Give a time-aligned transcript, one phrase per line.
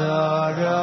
[0.00, 0.80] Batzara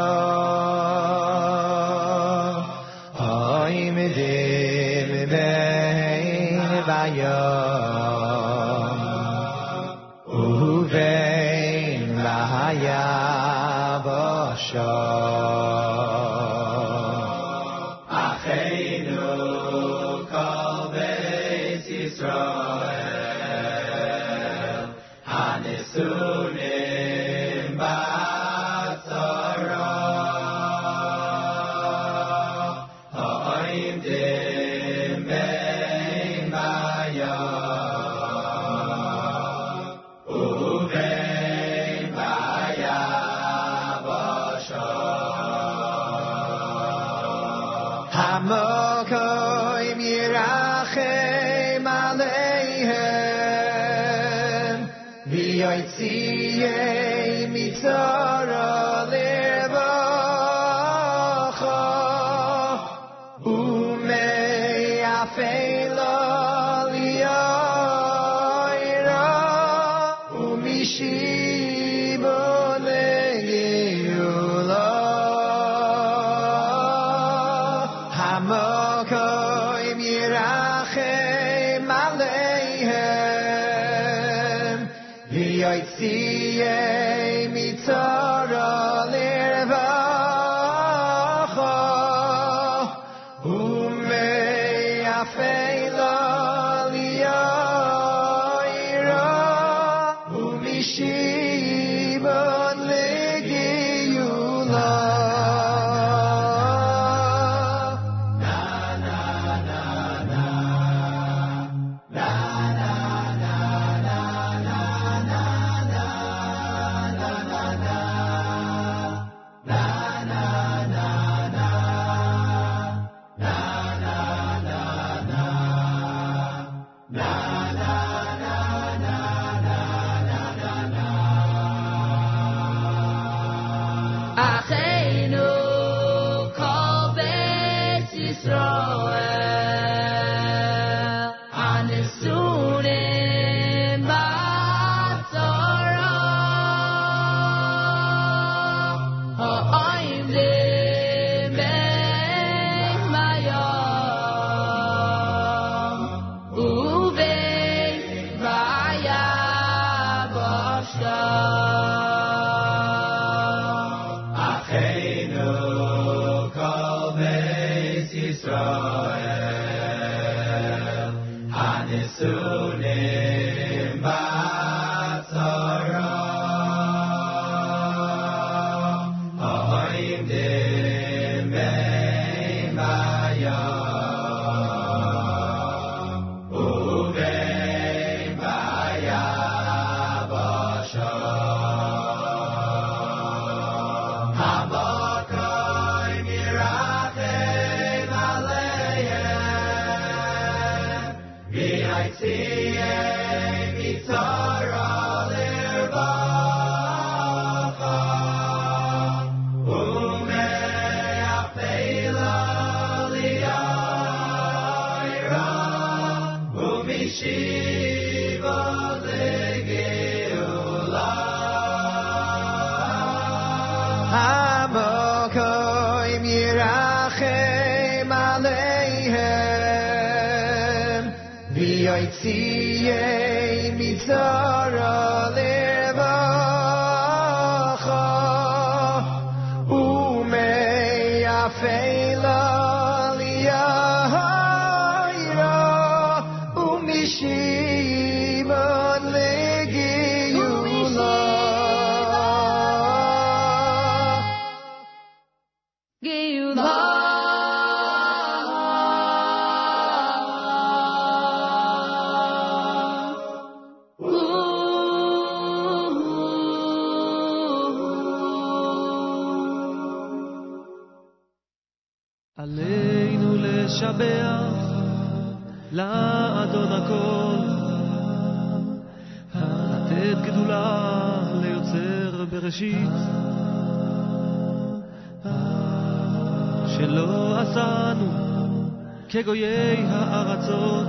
[289.17, 290.87] כגויי הארצות,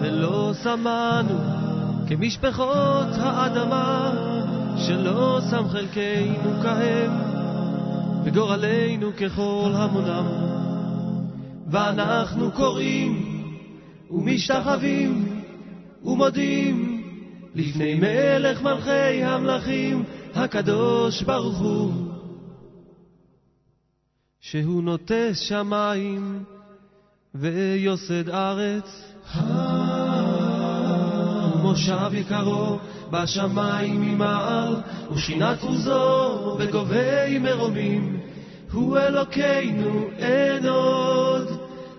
[0.00, 1.38] ולא שמנו
[2.08, 4.12] כמשפחות האדמה,
[4.76, 7.12] שלא שם חלקנו כהם,
[8.24, 10.26] וגורלנו ככל המונם.
[11.70, 13.42] ואנחנו קוראים
[14.10, 15.42] ומשתחווים
[16.04, 17.02] ומודים
[17.54, 22.07] לפני מלך מלכי המלכים, הקדוש ברוך הוא,
[24.50, 26.44] שהוא נוטה שמיים
[27.34, 29.12] ויוסד ארץ.
[31.62, 32.78] מושב יקרו
[33.10, 34.76] בשמיים ממעל,
[35.12, 38.20] ושכינת עוזו בגובי מרומים.
[38.72, 41.48] הוא אלוקינו אין עוד,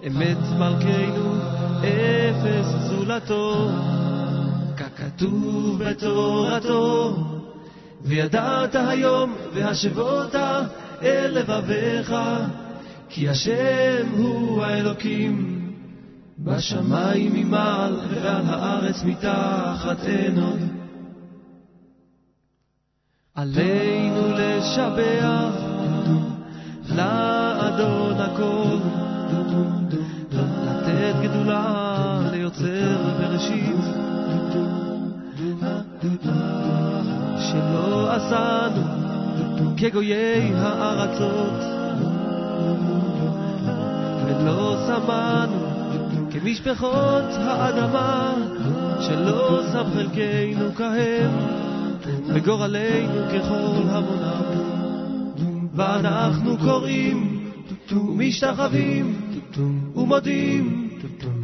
[0.08, 1.36] אמת מלכנו,
[1.80, 3.70] אפס זולתו.
[4.78, 7.16] ככתוב בתורתו,
[8.02, 10.36] וידעת היום והשבות
[11.04, 12.16] אל לבביך,
[13.10, 15.60] כי השם הוא האלוקים.
[16.44, 20.60] בשמיים ממעל ועל הארץ מתחת אין עוד.
[23.36, 25.54] עלינו לשבח
[26.96, 28.78] לאדון הכל,
[30.66, 33.76] לתת גדולה ליוצר בראשית,
[37.40, 38.99] שלא עשנו
[39.78, 41.62] כגויי הארצות,
[44.26, 45.70] ולא שמענו
[46.32, 48.34] כמשפחות האדמה,
[49.02, 51.32] שלא שם חלקנו כהם,
[52.28, 54.60] וגורלנו ככל המונם.
[55.76, 57.40] ואנחנו קוראים
[57.92, 59.16] ומשתחווים
[59.96, 60.90] ומודים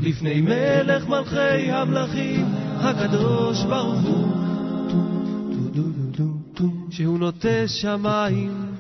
[0.02, 2.46] לפני מלך מלכי המלכים,
[2.80, 4.35] הקדוש ברוך הוא,
[6.96, 8.76] שהוא נוטה שמיים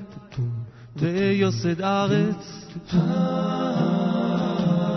[0.95, 2.67] ויוסד ארץ.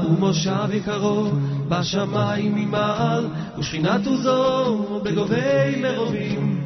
[0.06, 1.30] ומושב יקרו
[1.68, 3.26] בשמיים ממעל,
[3.58, 6.64] ושכינת עוזו בגובי מרובים.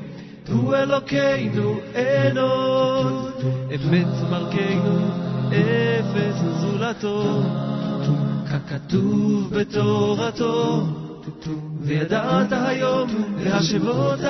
[0.49, 3.33] הוא אלוקינו אין עוד,
[3.75, 4.99] אמת מלכנו,
[5.49, 7.43] אפס זולתו.
[8.47, 10.87] ככתוב בתורתו,
[11.81, 13.09] וידעת היום
[13.45, 14.21] להשבות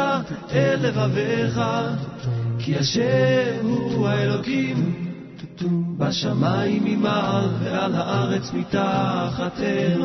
[0.52, 1.60] אל לבביך,
[2.58, 4.94] כי השם הוא האלוקים
[5.98, 10.02] בשמיים ממעל ועל הארץ מתחת אל.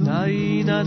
[0.00, 0.82] נאי נא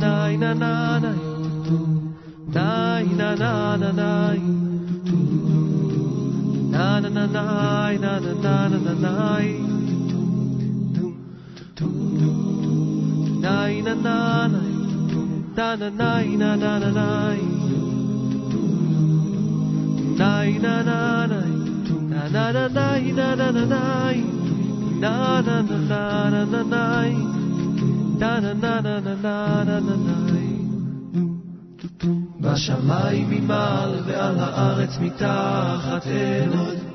[13.46, 14.18] nai na na
[14.54, 14.74] nai
[15.58, 17.42] da na nai na na na nai
[20.20, 21.00] nai na na
[21.32, 21.54] nai
[22.12, 24.18] na na na nai na na na nai
[25.04, 25.14] na
[25.48, 26.02] na na na
[26.34, 27.12] na na nai
[28.22, 30.44] da na na na na na na na nai
[32.42, 36.95] בשמיים ממעל ועל הארץ מתחת אין עוד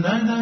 [0.00, 0.41] na na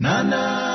[0.00, 0.69] Nana.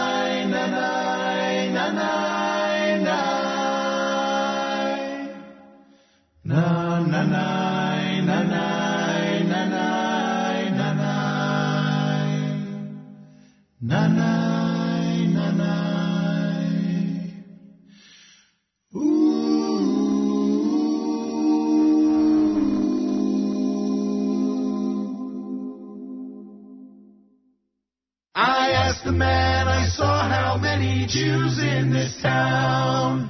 [29.05, 33.29] The man I saw how many Jews in this town.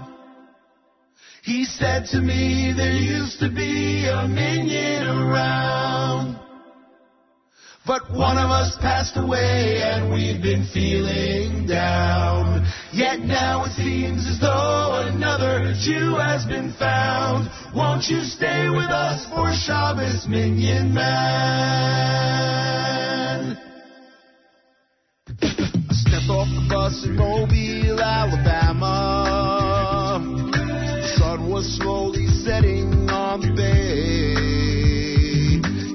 [1.43, 6.39] He said to me there used to be a minyan around.
[7.85, 12.65] But one of us passed away and we've been feeling down.
[12.93, 17.49] Yet now it seems as though another Jew has been found.
[17.75, 22.15] Won't you stay with us for Shabbos, Minyan Man?
[26.25, 28.97] Stepped off the bus in Mobile, Alabama.
[31.17, 34.33] Sun was slowly setting on the bay.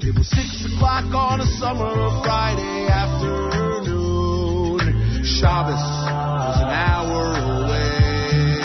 [0.07, 4.79] It was six o'clock on a summer Friday afternoon.
[5.25, 7.35] Shabbos was an hour
[7.67, 8.63] away.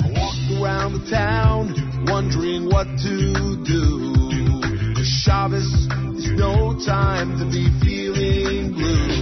[0.00, 1.74] I walked around the town,
[2.06, 5.04] wondering what to do.
[5.04, 5.68] Shabbos
[6.16, 9.21] is no time to be feeling blue.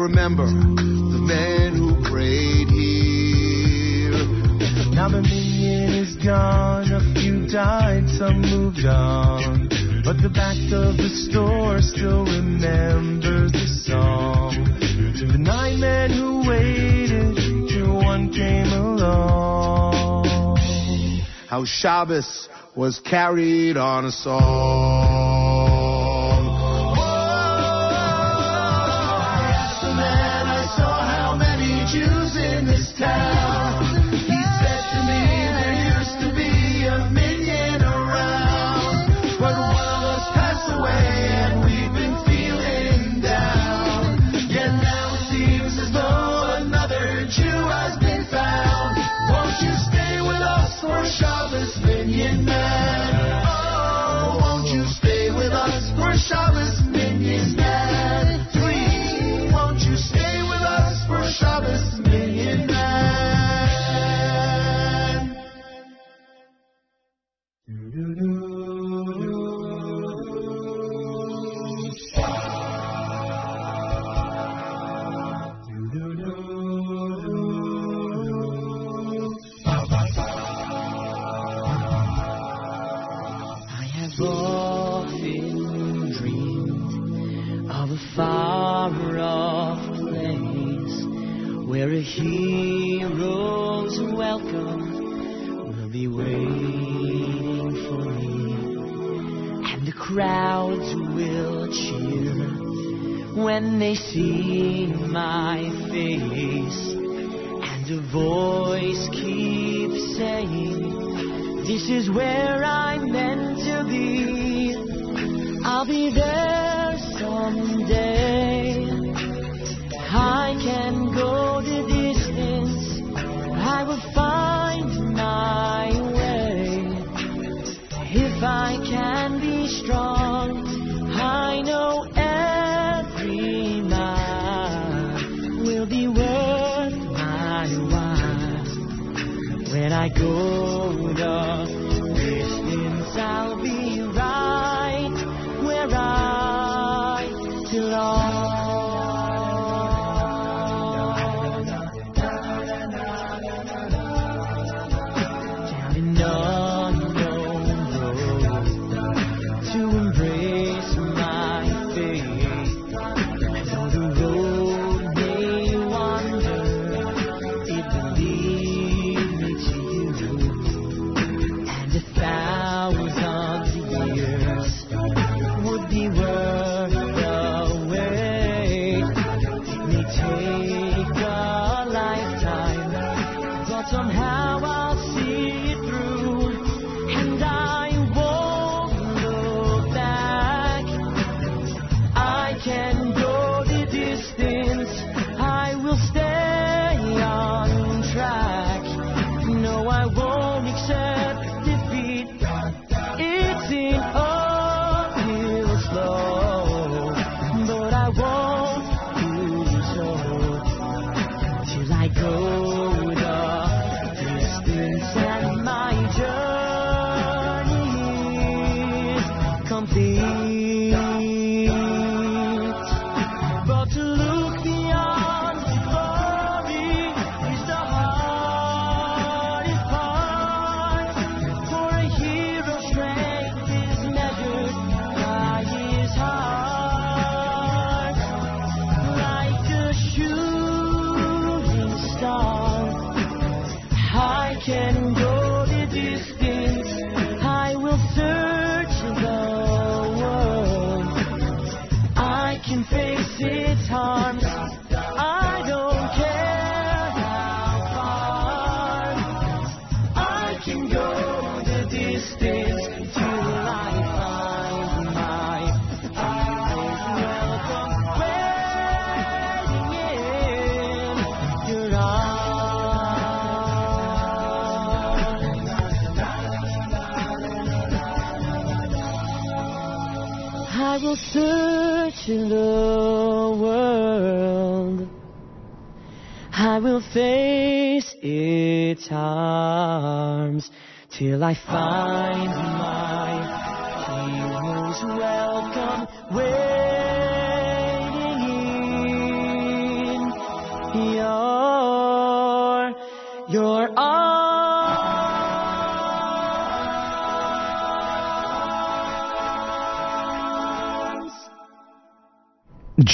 [0.00, 4.24] remember the man who prayed here.
[4.94, 9.68] Now the minyan is gone, a few died, some moved on.
[10.02, 14.54] But the back of the store still remembers the song.
[15.18, 17.36] To the nine men who waited
[17.68, 20.24] till one came along.
[21.46, 25.29] How Shabbos was carried on a song.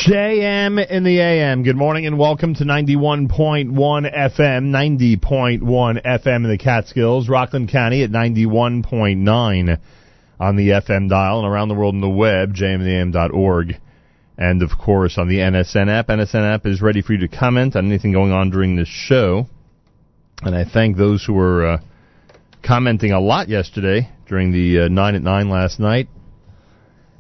[0.07, 1.65] JM in the AM.
[1.65, 5.61] Good morning and welcome to 91.1 FM, 90.1
[6.07, 9.81] FM in the Catskills, Rockland County at 91.9
[10.39, 13.81] on the FM dial and around the world on the web, jmintheam.org.
[14.39, 16.07] And of course on the NSN app.
[16.07, 19.49] NSN app is ready for you to comment on anything going on during this show.
[20.41, 21.79] And I thank those who were uh,
[22.63, 26.07] commenting a lot yesterday during the uh, 9 at 9 last night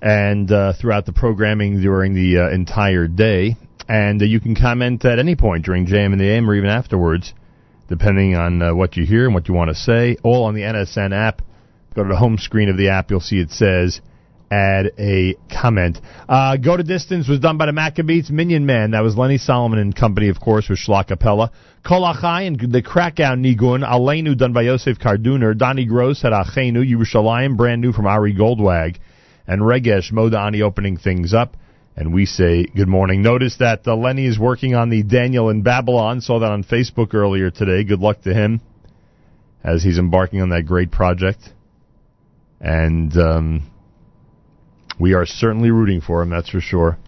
[0.07, 3.57] and uh, throughout the programming during the uh, entire day.
[3.89, 6.71] And uh, you can comment at any point during JM in the AM or even
[6.71, 7.35] afterwards,
[7.89, 10.17] depending on uh, what you hear and what you want to say.
[10.23, 11.43] All on the NSN app.
[11.97, 13.11] Go to the home screen of the app.
[13.11, 14.01] You'll see it says
[14.49, 15.99] add a comment.
[16.29, 18.93] Uh, Go to Distance was done by the Maccabeats Minyan Man.
[18.93, 21.51] That was Lenny Solomon and company, of course, with Shla
[21.85, 23.85] Kolachai and the Krakow Nigun.
[23.85, 25.59] Aleinu done by Yosef Karduner.
[25.59, 26.89] Donnie Gross had Achenu.
[26.89, 28.99] Yerushalayim, brand new from Ari Goldwag
[29.47, 31.57] and Regesh Modani opening things up.
[31.97, 33.23] And we say good morning.
[33.23, 36.21] Notice that uh, Lenny is working on the Daniel in Babylon.
[36.21, 37.85] Saw that on Facebook earlier today.
[37.85, 38.61] Good luck to him
[39.65, 41.41] as he's embarking on that great project.
[42.61, 43.71] And um,
[45.01, 46.99] we are certainly rooting for him, that's for sure.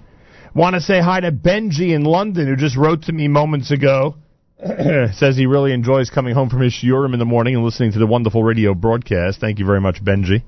[0.55, 4.17] Want to say hi to Benji in London, who just wrote to me moments ago.
[5.13, 7.98] Says he really enjoys coming home from his shiurim in the morning and listening to
[7.98, 9.38] the wonderful radio broadcast.
[9.38, 10.42] Thank you very much, Benji.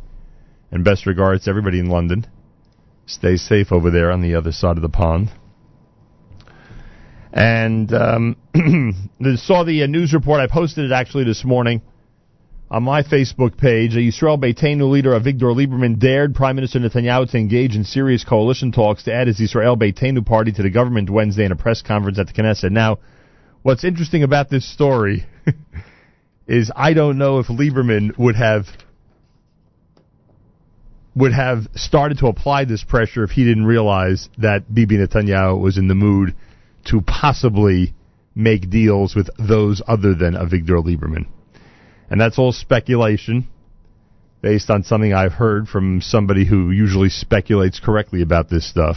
[0.70, 2.26] And best regards to everybody in London.
[3.06, 5.30] Stay safe over there on the other side of the pond.
[7.32, 8.36] And um,
[9.36, 10.40] saw the uh, news report.
[10.40, 11.82] I posted it actually this morning
[12.70, 13.94] on my Facebook page.
[13.96, 18.70] A Yisrael Beitenu leader Avigdor Lieberman dared Prime Minister Netanyahu to engage in serious coalition
[18.70, 22.18] talks to add his Yisrael Beitenu party to the government Wednesday in a press conference
[22.18, 22.70] at the Knesset.
[22.70, 22.98] Now,
[23.62, 25.26] what's interesting about this story
[26.46, 28.66] is I don't know if Lieberman would have
[31.20, 35.76] would have started to apply this pressure if he didn't realize that Bibi Netanyahu was
[35.76, 36.34] in the mood
[36.86, 37.94] to possibly
[38.34, 41.26] make deals with those other than Avigdor Lieberman.
[42.08, 43.48] And that's all speculation
[44.40, 48.96] based on something I've heard from somebody who usually speculates correctly about this stuff.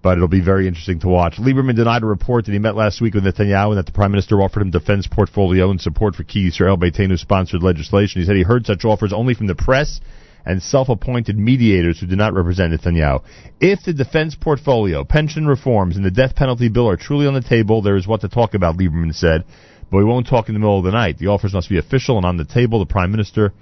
[0.00, 1.38] But it'll be very interesting to watch.
[1.38, 4.12] Lieberman denied a report that he met last week with Netanyahu and that the Prime
[4.12, 8.20] Minister offered him defense portfolio and support for key Israel Beitenu sponsored legislation.
[8.20, 10.00] He said he heard such offers only from the press
[10.44, 13.22] and self-appointed mediators who do not represent Netanyahu.
[13.60, 17.40] If the defense portfolio, pension reforms, and the death penalty bill are truly on the
[17.40, 19.44] table, there is what to talk about, Lieberman said.
[19.90, 21.18] But we won't talk in the middle of the night.
[21.18, 22.78] The offers must be official and on the table.
[22.78, 23.52] The Prime Minister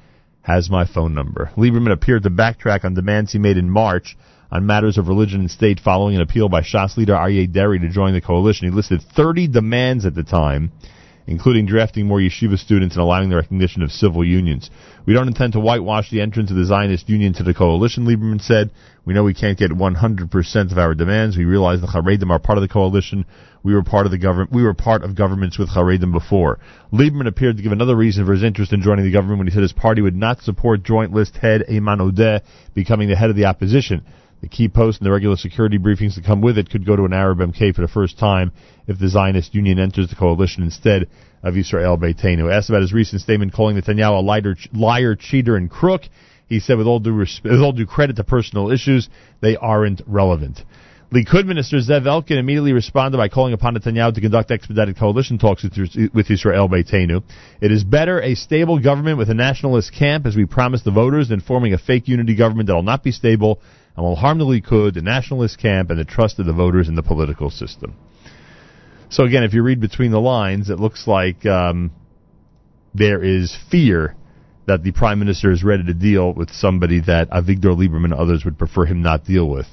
[0.43, 1.51] has my phone number.
[1.57, 4.16] Lieberman appeared to backtrack on demands he made in March
[4.51, 7.89] on matters of religion and state following an appeal by Shas leader Aryeh Deri to
[7.89, 8.68] join the coalition.
[8.68, 10.70] He listed 30 demands at the time
[11.27, 14.70] including drafting more yeshiva students and allowing the recognition of civil unions.
[15.07, 18.41] We don't intend to whitewash the entrance of the Zionist Union to the coalition, Lieberman
[18.41, 18.70] said.
[19.05, 21.37] We know we can't get 100% of our demands.
[21.37, 23.24] We realize the Haredim are part of the coalition.
[23.62, 24.53] We were part of the government.
[24.53, 26.59] We were part of governments with Haredim before.
[26.93, 29.53] Lieberman appeared to give another reason for his interest in joining the government when he
[29.53, 32.43] said his party would not support Joint List head Ayman Odeh
[32.74, 34.05] becoming the head of the opposition.
[34.47, 37.05] The key post and the regular security briefings that come with it could go to
[37.05, 38.53] an Arab MK for the first time
[38.86, 41.09] if the Zionist Union enters the coalition instead
[41.42, 42.49] of Israel Beitenu.
[42.49, 46.03] Asked about his recent statement calling Netanyahu a liar, liar cheater, and crook,
[46.49, 49.09] he said, with all due with all due credit to personal issues,
[49.40, 50.62] they aren't relevant.
[51.12, 55.64] Likud Minister Zev Elkin immediately responded by calling upon Netanyahu to conduct expedited coalition talks
[55.64, 55.76] with,
[56.14, 57.24] with Israel Beitenu.
[57.61, 61.30] It is better a stable government with a nationalist camp, as we promised the voters,
[61.30, 63.61] than forming a fake unity government that will not be stable
[63.97, 66.94] and will harm the Likud, the nationalist camp, and the trust of the voters in
[66.94, 67.94] the political system.
[69.09, 71.92] So again, if you read between the lines, it looks like um,
[72.94, 74.16] there is fear
[74.66, 78.44] that the prime minister is ready to deal with somebody that Avigdor Lieberman and others
[78.44, 79.66] would prefer him not deal with.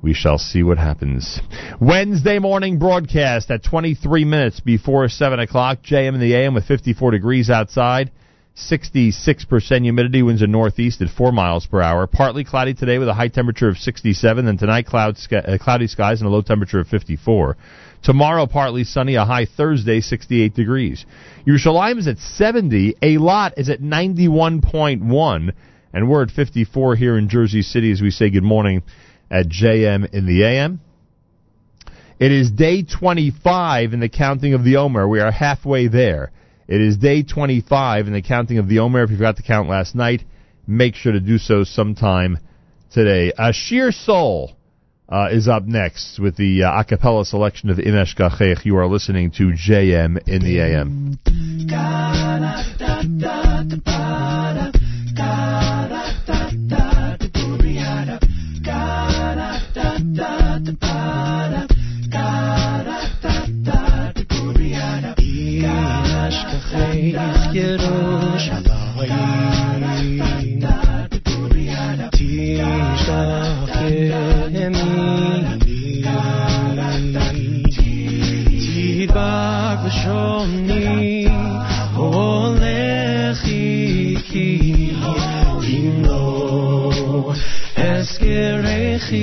[0.00, 1.40] We shall see what happens.
[1.80, 7.10] Wednesday morning broadcast at 23 minutes before 7 o'clock, JM in the AM with 54
[7.10, 8.12] degrees outside.
[8.56, 12.06] 66% humidity, winds are northeast at 4 miles per hour.
[12.06, 16.22] Partly cloudy today with a high temperature of 67, and tonight cloud, uh, cloudy skies
[16.22, 17.56] and a low temperature of 54.
[18.02, 21.04] Tomorrow, partly sunny, a high Thursday, 68 degrees.
[21.46, 25.52] Yerushalayim is at 70, a lot is at 91.1,
[25.92, 28.82] and we're at 54 here in Jersey City as we say good morning
[29.30, 30.80] at JM in the AM.
[32.18, 35.06] It is day 25 in the counting of the Omer.
[35.06, 36.32] We are halfway there.
[36.68, 39.04] It is day 25 in the counting of the Omer.
[39.04, 40.22] If you forgot to count last night,
[40.66, 42.38] make sure to do so sometime
[42.90, 43.32] today.
[43.38, 44.56] Ashir Soul
[45.08, 48.64] uh, is up next with the uh, a cappella selection of Im Eshkachech.
[48.64, 51.18] You are listening to JM in the AM.
[66.35, 68.71] אשכחך ירושלים
[72.11, 73.81] תשכח
[74.51, 75.41] ימיני
[79.07, 81.27] תדבק בשוני
[81.95, 84.91] הולך איתי
[85.63, 87.33] אם לא
[87.75, 89.21] אזכרכי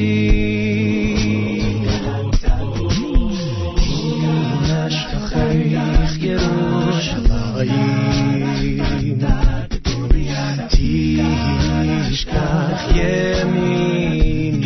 [12.23, 14.59] תשכח ימיני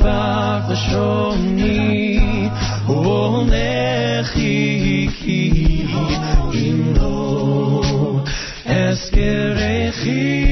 [0.00, 2.18] תדבק בשוני
[2.86, 5.84] הולך איתי
[6.54, 8.20] אם לא
[8.66, 10.43] אזכרכי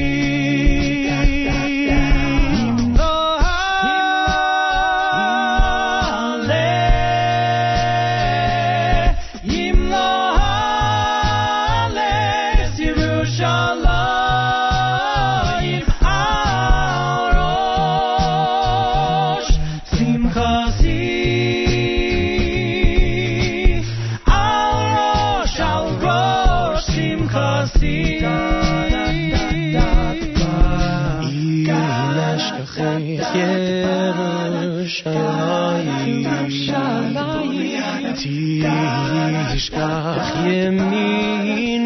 [32.33, 33.35] אשכחך
[34.63, 35.39] ירושלים
[39.53, 41.79] תשכח ימיני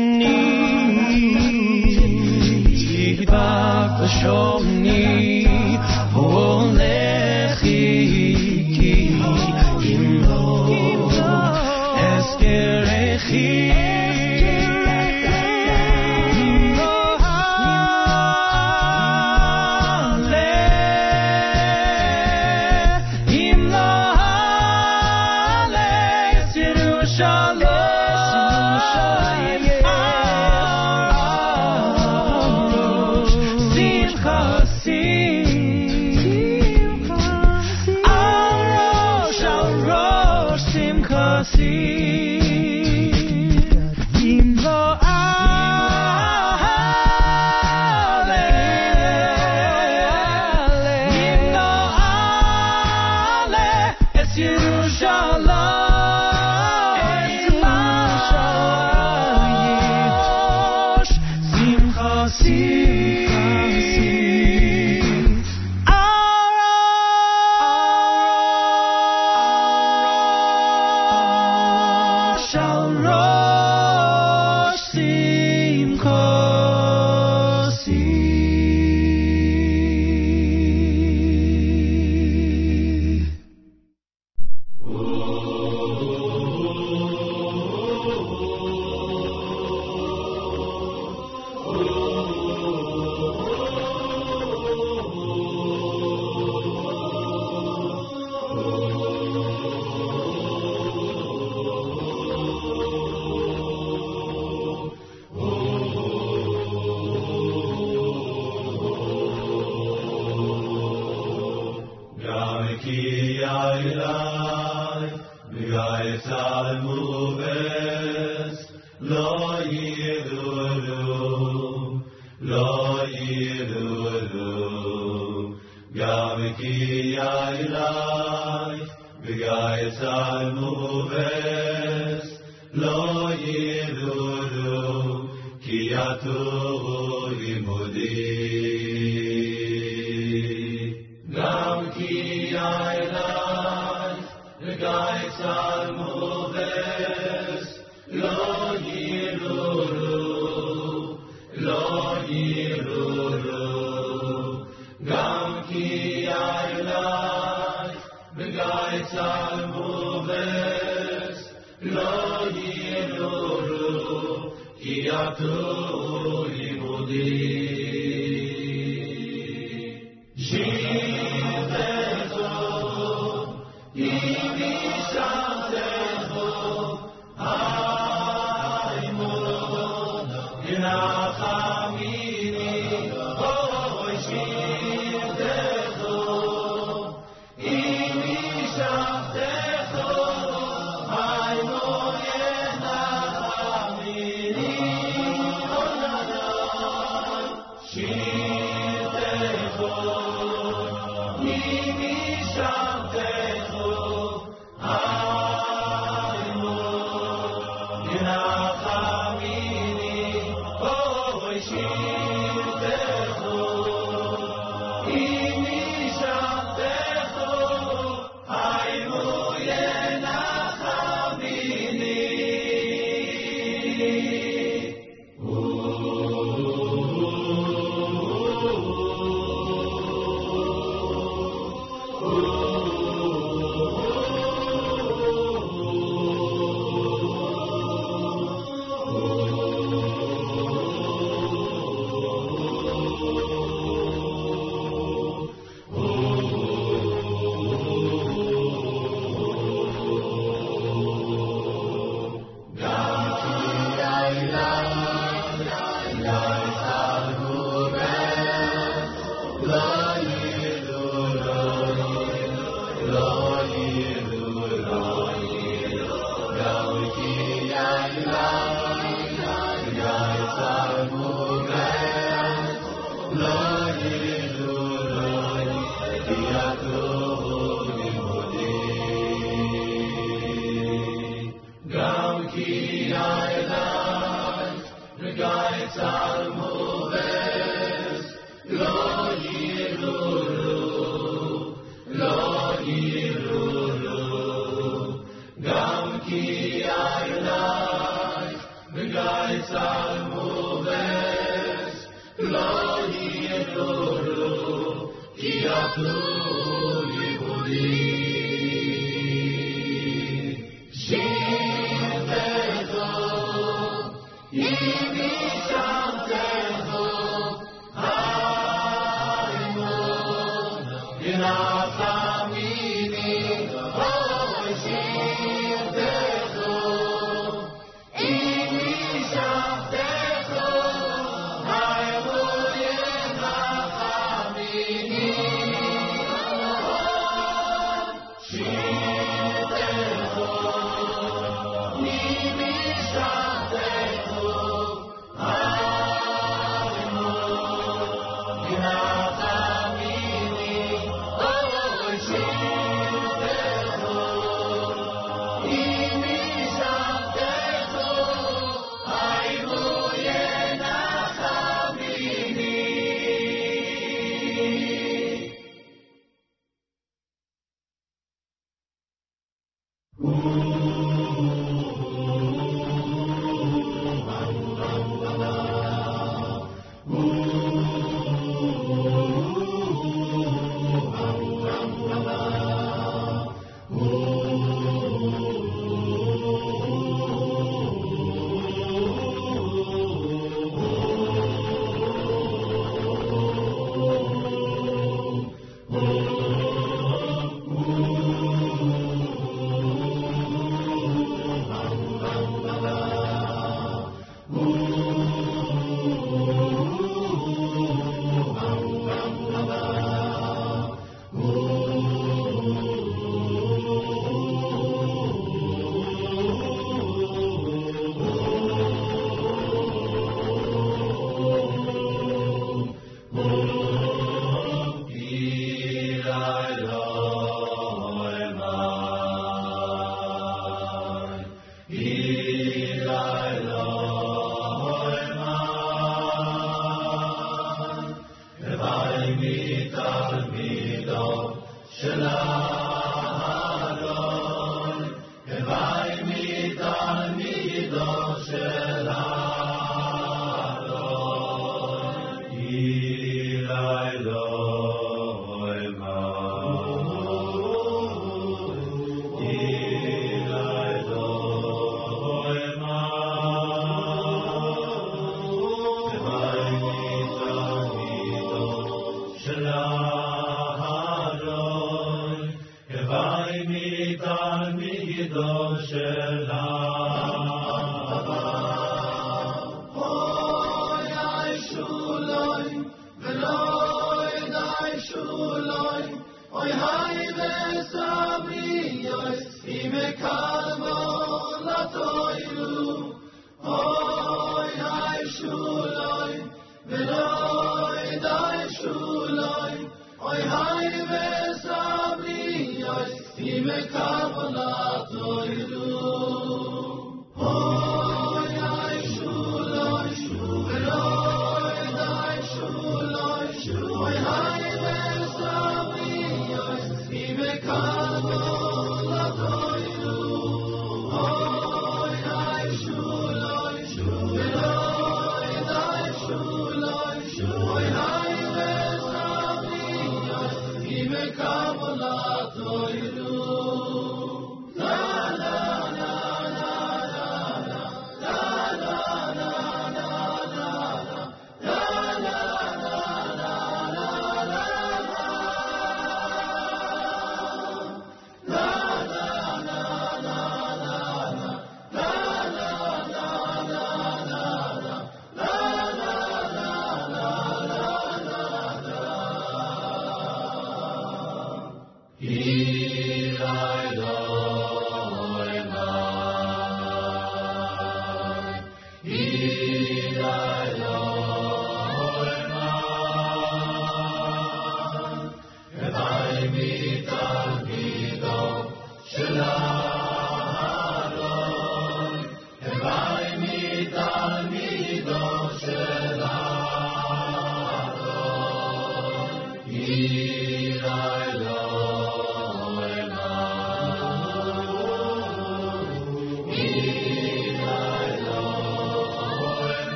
[3.15, 5.06] תדבק בשוני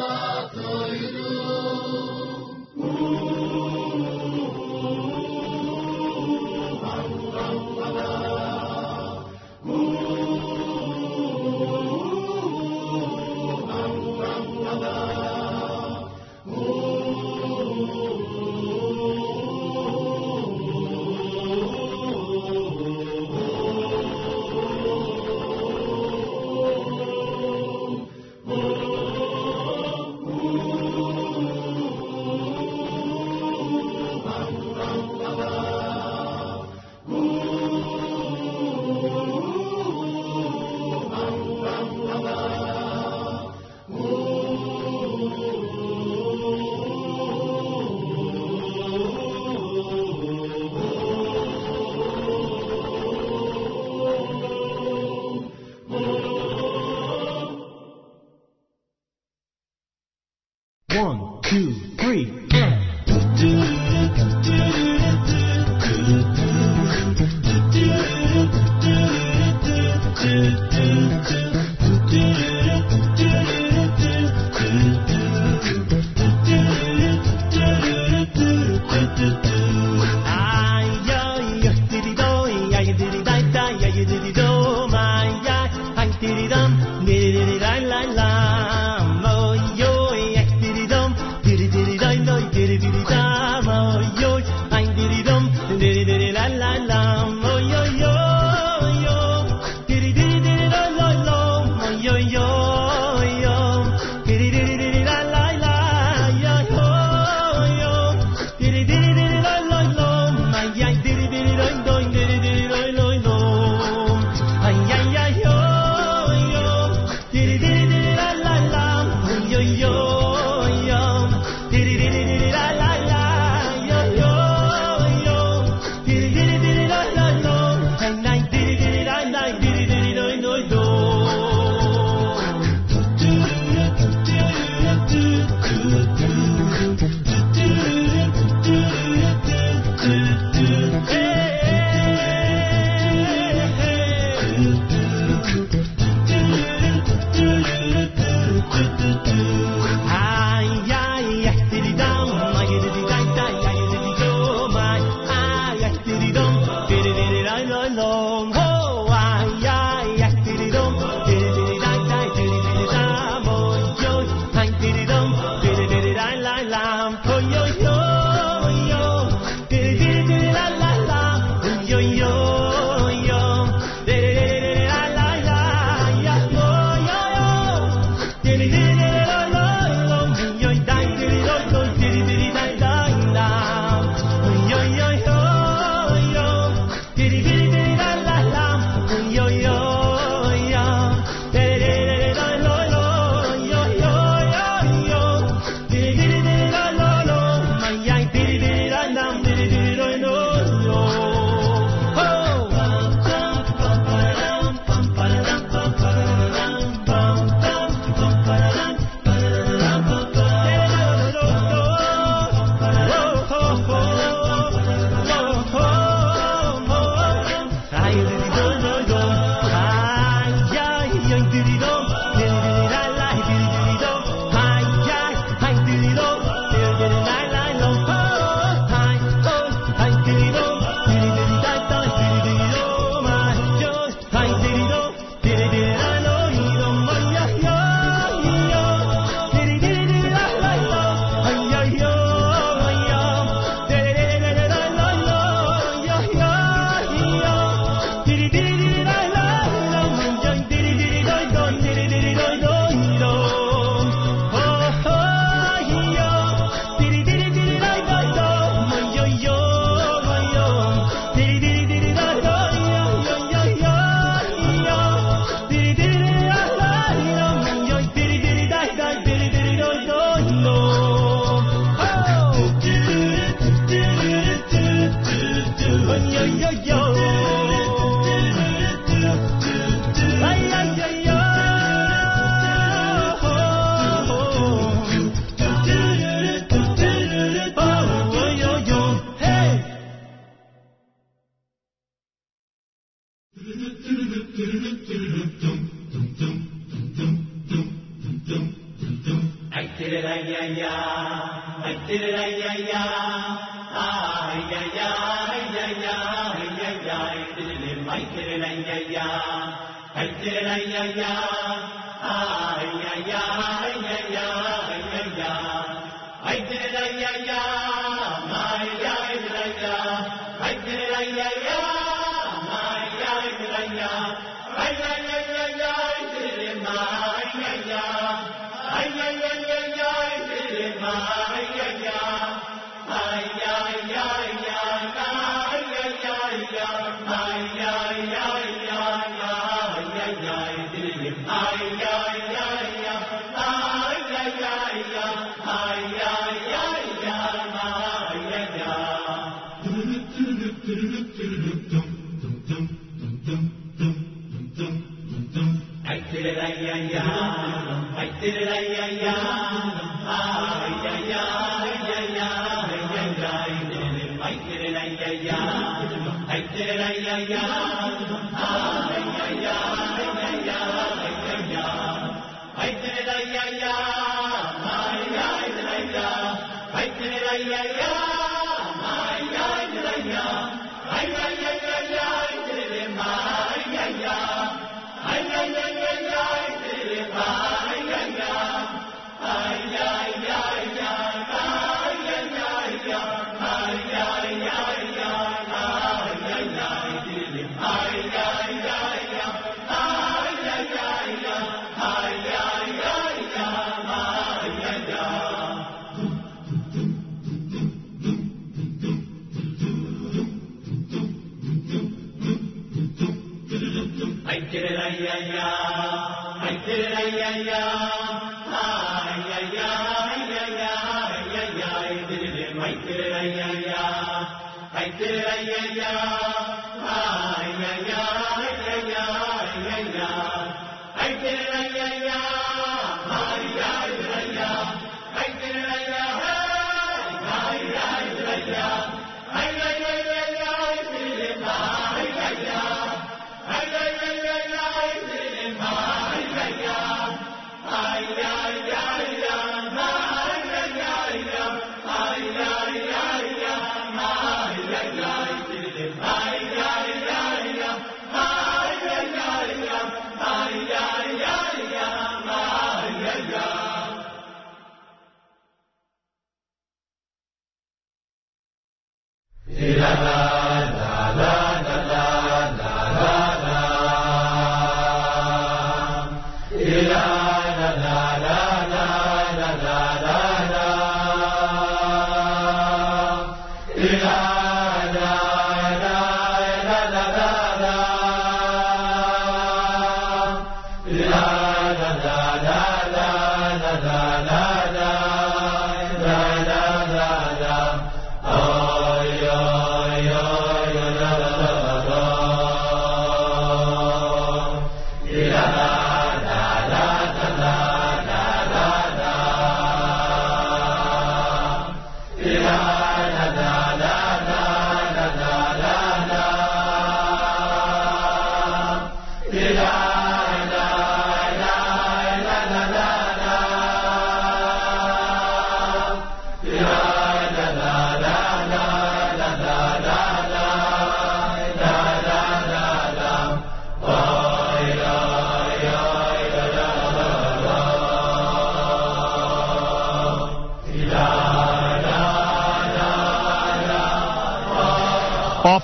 [0.00, 0.31] Allah.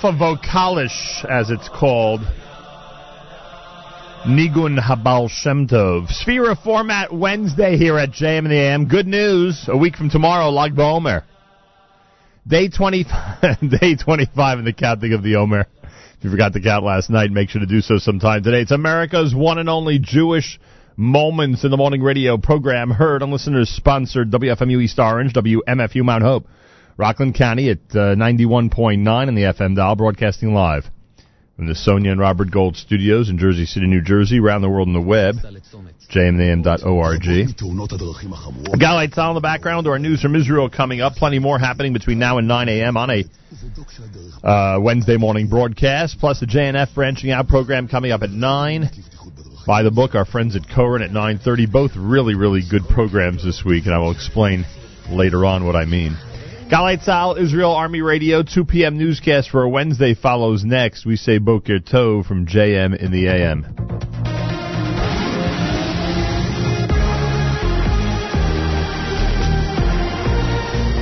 [0.01, 2.21] Of Vokalish, as it's called.
[4.25, 6.07] Nigun Habal Shem Tov.
[6.07, 8.87] Sphere of Format Wednesday here at JM in the AM.
[8.87, 9.65] Good news.
[9.67, 11.23] A week from tomorrow, Lag BaOmer.
[12.47, 15.67] Day 25, day 25 in the counting of the Omer.
[15.83, 18.61] If you forgot to count last night, make sure to do so sometime today.
[18.61, 20.61] It's America's one and only Jewish
[20.95, 26.23] Moments in the Morning radio program heard on listeners sponsored WFMU East Orange, WMFU Mount
[26.23, 26.45] Hope.
[26.99, 30.83] Rockland County at uh, 91.9 on the FM dial, broadcasting live
[31.55, 34.89] from the Sonia and Robert Gold studios in Jersey City, New Jersey, around the world
[34.89, 37.21] on the web, jmnam.org.
[38.77, 41.13] Galei Tzahal in the background, our news from Israel coming up.
[41.13, 42.97] Plenty more happening between now and 9 a.m.
[42.97, 43.23] on a
[44.45, 48.89] uh, Wednesday morning broadcast, plus the JNF branching out program coming up at nine.
[49.65, 51.65] By the book, our friends at Cohen at nine thirty.
[51.65, 54.65] Both really, really good programs this week, and I will explain
[55.09, 56.17] later on what I mean.
[56.69, 58.95] Galei Tzahal, Israel Army Radio, 2 p.m.
[58.99, 61.03] newscast for Wednesday follows next.
[61.03, 63.65] We say Boker Tov from JM in the AM.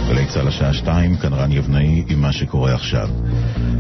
[0.08, 3.10] גלי צה"ל השעה שתיים, כאן רן יבנאי עם מה שקורה עכשיו.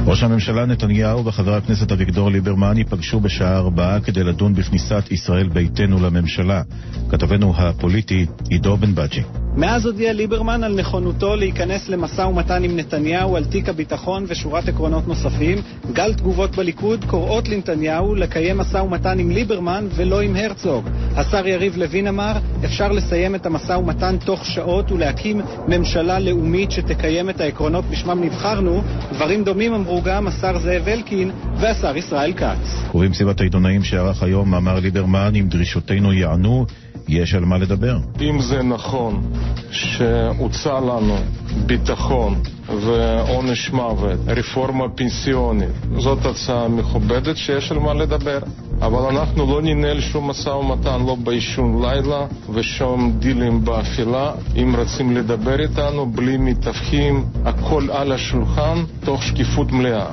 [0.05, 5.99] ראש הממשלה נתניהו וחבר הכנסת אביגדור ליברמן ייפגשו בשעה ארבעה כדי לדון בכניסת ישראל ביתנו
[5.99, 6.61] לממשלה.
[7.09, 9.46] כתבנו הפוליטי עידו בן בג'י.
[9.57, 15.07] מאז הודיע ליברמן על נכונותו להיכנס למשא ומתן עם נתניהו על תיק הביטחון ושורת עקרונות
[15.07, 15.57] נוספים,
[15.93, 20.89] גל תגובות בליכוד קוראות לנתניהו לקיים משא ומתן עם ליברמן ולא עם הרצוג.
[21.15, 22.33] השר יריב לוין אמר,
[22.65, 28.81] אפשר לסיים את המשא ומתן תוך שעות ולהקים ממשלה לאומית שתקיים את העקרונות בשמם נבחרנו.
[29.13, 32.83] דברים דומים אמרו גם השר זאב אלקין והשר ישראל כץ.
[32.95, 36.65] ובמסיבת העיתונאים שערך היום אמר ליברמן, אם דרישותינו יענו,
[37.07, 37.97] יש על מה לדבר.
[38.21, 39.23] אם זה נכון
[39.71, 41.17] שהוצע לנו
[41.65, 42.41] ביטחון
[42.85, 48.39] ועונש מוות, רפורמה פנסיונית, זאת הצעה מכובדת שיש על מה לדבר.
[48.81, 54.31] אבל אנחנו לא ננהל שום משא ומתן, לא באישון לילה ושום דילים באפילה.
[54.55, 60.09] אם רוצים לדבר איתנו בלי מתווכים, הכל על השולחן, תוך שקיפות מלאה.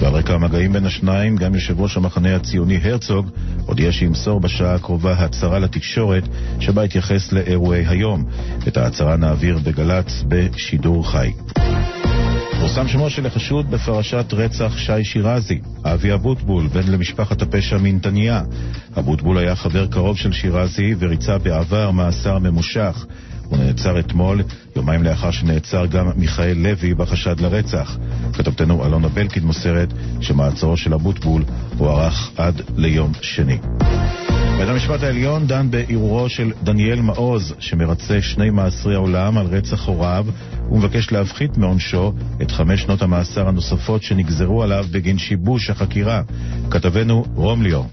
[0.00, 3.30] ועל רקע המגעים בין השניים, גם יושב ראש המחנה הציוני הרצוג
[3.66, 6.22] הודיע שימסור בשעה הקרובה הצהרה לתקשורת
[6.60, 8.24] שבה יתייחס לאירועי היום.
[8.68, 11.32] את ההצהרה נעביר בגל"צ בשידור חי.
[12.60, 18.42] פורסם שמו של החשוד בפרשת רצח שי שירזי, אבי אבוטבול, בן למשפחת הפשע מנתניה.
[18.98, 23.06] אבוטבול היה חבר קרוב של שירזי וריצה בעבר מאסר ממושך.
[23.48, 24.42] הוא נעצר אתמול,
[24.76, 27.96] יומיים לאחר שנעצר גם מיכאל לוי בחשד לרצח.
[28.32, 31.44] כתבתנו אלונה בלקין מוסרת שמעצרו של אבוטבול
[31.78, 33.58] הוארך עד ליום שני.
[34.58, 40.26] בית המשפט העליון דן בערעורו של דניאל מעוז, שמרצה שני מאסרי העולם על רצח הוריו,
[40.70, 46.22] ומבקש להפחית מעונשו את חמש שנות המאסר הנוספות שנגזרו עליו בגין שיבוש החקירה.
[46.70, 47.86] כתבנו רום ליאור.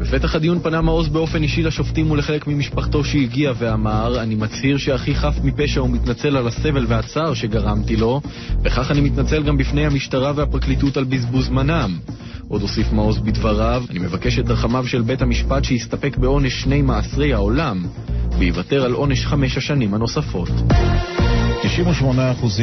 [0.00, 5.34] בפתח הדיון פנה מעוז באופן אישי לשופטים ולחלק ממשפחתו שהגיע ואמר, אני מצהיר שאחי חף
[5.44, 8.20] מפשע ומתנצל על הסבל והצער שגרמתי לו,
[8.64, 11.98] וכך אני מתנצל גם בפני המשטרה והפרקליטות על בזבוז זמנם.
[12.48, 17.32] עוד הוסיף מעוז בדבריו, אני מבקש את רחמיו של בית המשפט שיסתפק בעונש שני מאסרי
[17.32, 17.86] העולם,
[18.38, 20.50] ויוותר על עונש חמש השנים הנוספות.
[21.60, 21.64] 98%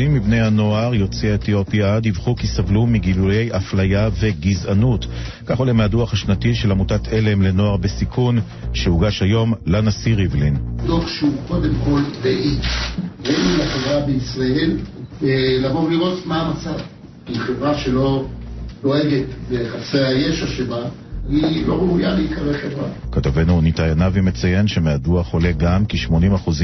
[0.09, 5.05] מבני הנוער יוצאי אתיופיה דיווחו כי סבלו מגילויי אפליה וגזענות.
[5.45, 8.39] כך עולה מהדוח השנתי של עמותת עלם לנוער בסיכון,
[8.73, 10.57] שהוגש היום לנשיא ריבלין.
[10.85, 12.55] דוח שהוא קודם כל ראי,
[13.25, 14.77] ראי לחברה בישראל,
[15.61, 16.79] לבוא ולראות מה המצב.
[17.27, 18.25] היא חברה שלא
[18.81, 20.81] דואגת בחסרי הישע שבה,
[21.29, 22.87] היא לא ראויה להיקרא חברה.
[23.11, 26.09] כתבנו ניתאי ענבי מציין שמהדוח עולה גם כי 80%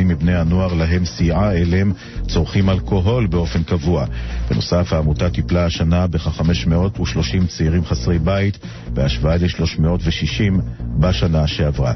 [0.05, 1.91] מבני הנוער להם סייעה עלם
[2.27, 4.05] צורכים אלכוהול באופן קבוע.
[4.49, 8.57] בנוסף, העמותה טיפלה השנה בכ-530 צעירים חסרי בית,
[8.93, 10.61] בהשוואה ל-360
[10.99, 11.93] בשנה שעברה.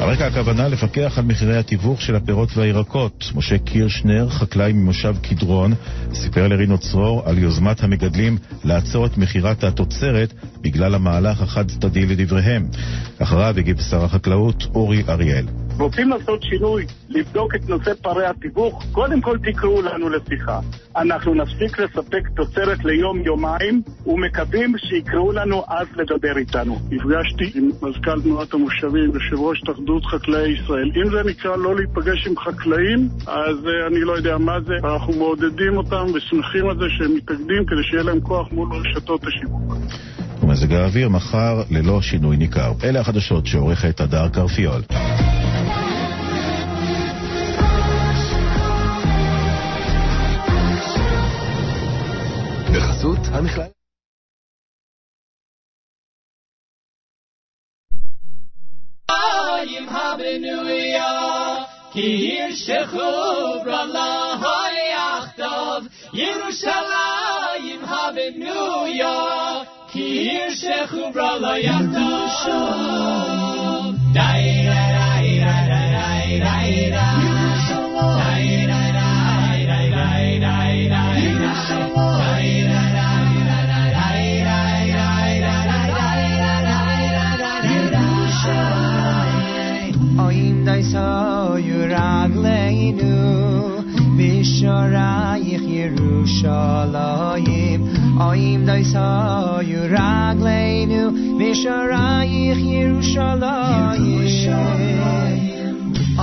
[0.00, 5.74] על רקע הכוונה לפקח על מחירי התיווך של הפירות והירקות, משה קירשנר, חקלאי ממושב קדרון,
[6.14, 12.68] סיפר לרינו צרור על יוזמת המגדלים לעצור את מכירת התוצרת בגלל המהלך החד צדדי לדבריהם.
[13.18, 15.65] אחריו הגיב שר החקלאות אורי אריאל.
[15.78, 20.60] רוצים לעשות שינוי, לבדוק את נושא פערי התיווך, קודם כל תקראו לנו לשיחה.
[20.96, 26.78] אנחנו נפסיק לספק תוצרת ליום-יומיים, ומקווים שיקראו לנו אז לדבר איתנו.
[26.90, 30.90] נפגשתי עם מזכ"ל תנועת המושבים, יושב ראש התאחדות חקלאי ישראל.
[30.96, 34.74] אם זה נקרא לא להיפגש עם חקלאים, אז uh, אני לא יודע מה זה.
[34.84, 39.76] אנחנו מעודדים אותם ושמחים על זה שהם מתאגדים כדי שיהיה להם כוח מול רשתות השיווק.
[40.42, 42.72] ומזג האוויר מחר ללא שינוי ניכר.
[42.84, 44.82] אלה החדשות שעורכת הדר קרפיול.
[52.95, 53.69] בחסות המכלל.
[59.73, 61.11] Yim habenuya
[61.93, 63.09] ki yirshchu
[63.63, 64.11] brala
[64.43, 65.81] hayachtav
[66.21, 69.17] Yerushalayim habenuya
[69.91, 72.81] ki yirshchu brala yachtav
[74.17, 77.21] Dai dai dai dai dai dai dai
[78.71, 78.84] Dai
[90.66, 93.14] Oim dai so yuragleinu
[94.18, 97.86] Bishorayich Yerushalayim.
[98.18, 104.18] Oim daisayu ragleinu Misharayich Yerushalayim.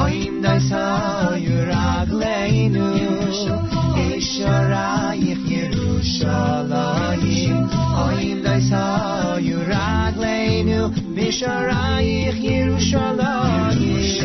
[0.03, 2.83] Oim daisayu ragleinu
[3.95, 7.63] Misharayich Yerushalayim.
[8.07, 9.82] Oim daisayu ragleinu
[11.34, 14.21] Misharayich Yerushalayim.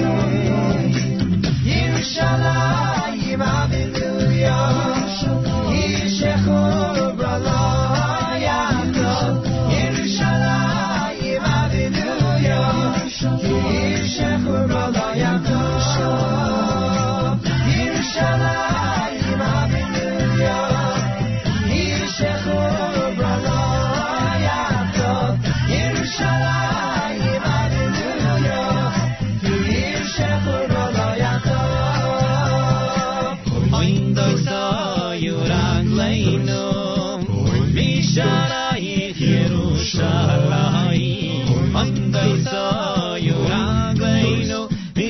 [1.64, 5.09] Yerushalayim Hallelujah.
[5.72, 7.07] Yishechur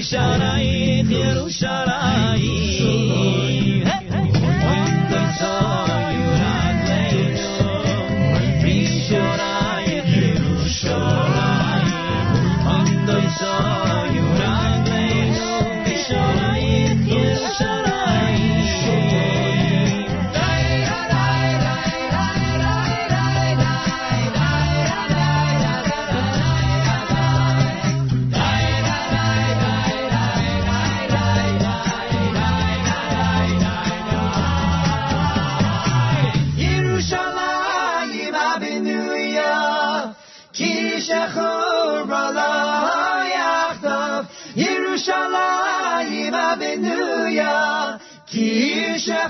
[0.09, 2.08] Misharayich Yerushalayim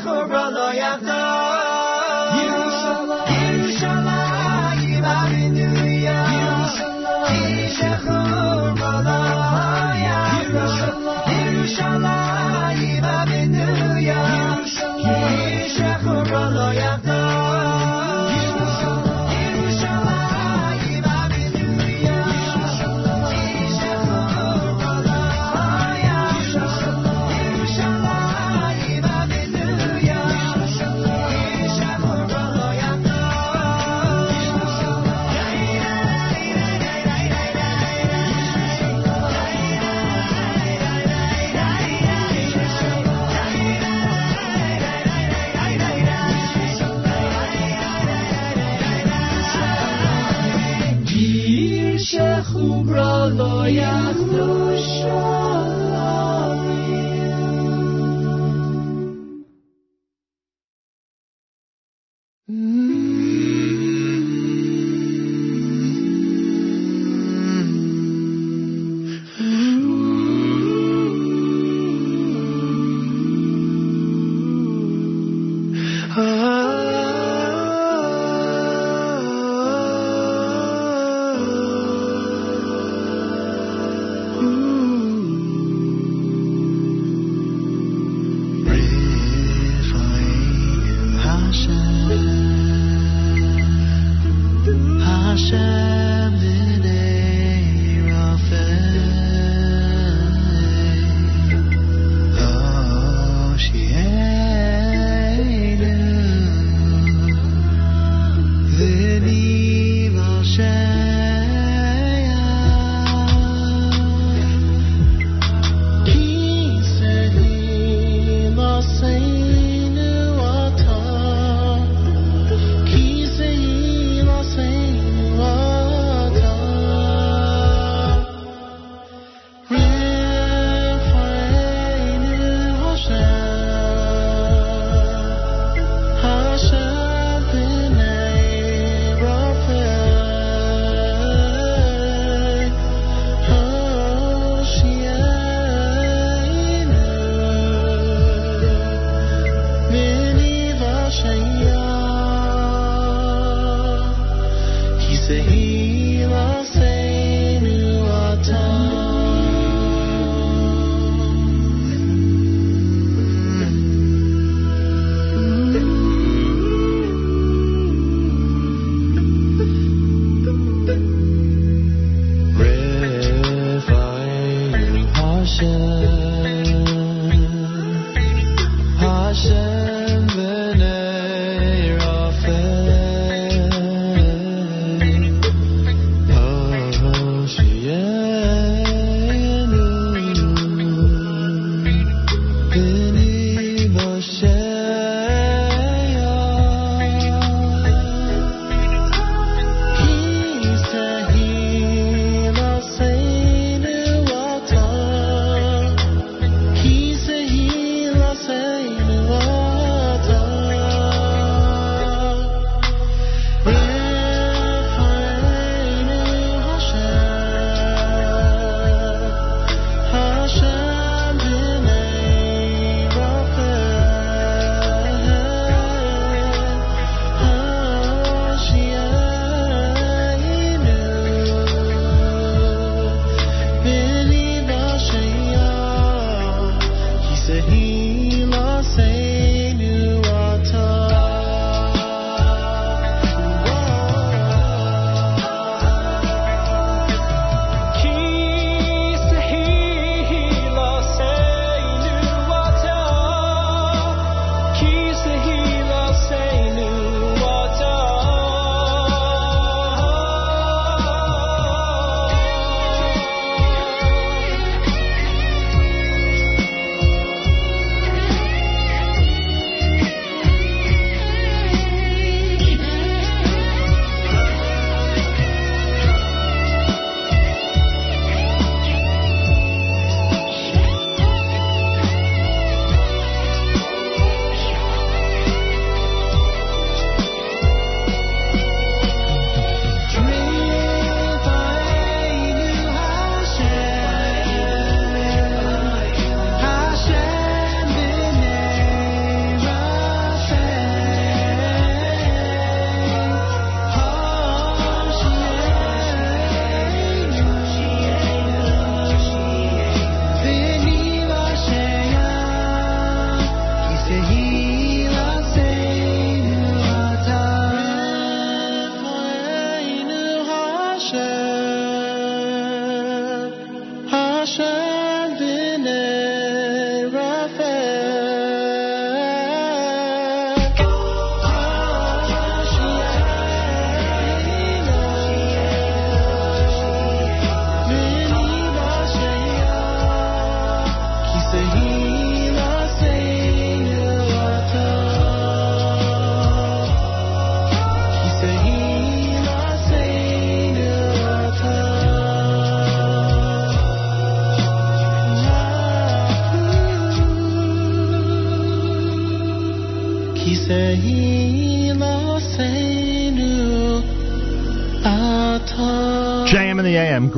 [0.04, 1.00] خوب را لایق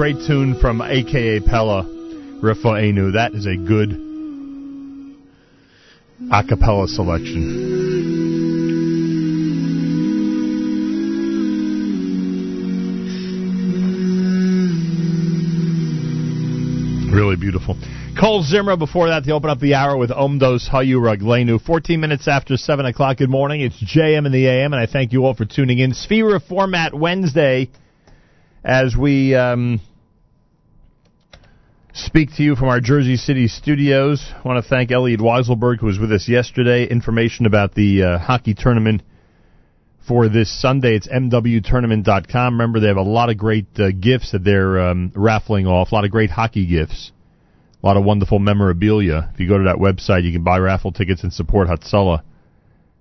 [0.00, 3.10] great tune from AKA Pella, Enu.
[3.10, 3.90] That is a good
[6.32, 7.52] a cappella selection.
[17.12, 17.76] Really beautiful.
[18.18, 21.60] Kol Zimra before that to open up the hour with Omdos Hayu Raglenu.
[21.60, 23.18] 14 minutes after 7 o'clock.
[23.18, 23.60] Good morning.
[23.60, 25.92] It's JM in the AM, and I thank you all for tuning in.
[25.92, 27.68] Sefira Format Wednesday
[28.64, 29.80] as we um,
[32.06, 34.24] speak to you from our Jersey City studios.
[34.32, 36.86] I want to thank Elliot Weiselberg, who was with us yesterday.
[36.86, 39.02] Information about the uh, hockey tournament
[40.08, 40.96] for this Sunday.
[40.96, 42.54] It's MWTournament.com.
[42.54, 45.94] Remember, they have a lot of great uh, gifts that they're um, raffling off, a
[45.94, 47.12] lot of great hockey gifts,
[47.82, 49.30] a lot of wonderful memorabilia.
[49.34, 52.22] If you go to that website, you can buy raffle tickets and support Hatzalah.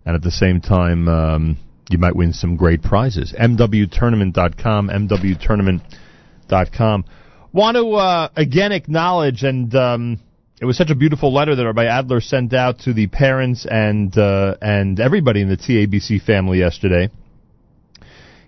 [0.06, 1.58] And at the same time, um,
[1.90, 3.34] you might win some great prizes.
[3.40, 7.06] MWTournament.com, MWTournament.com.
[7.52, 10.20] Want to uh, again acknowledge, and um,
[10.62, 14.16] it was such a beautiful letter that Rabbi Adler sent out to the parents and
[14.16, 17.10] uh, and everybody in the TABC family yesterday.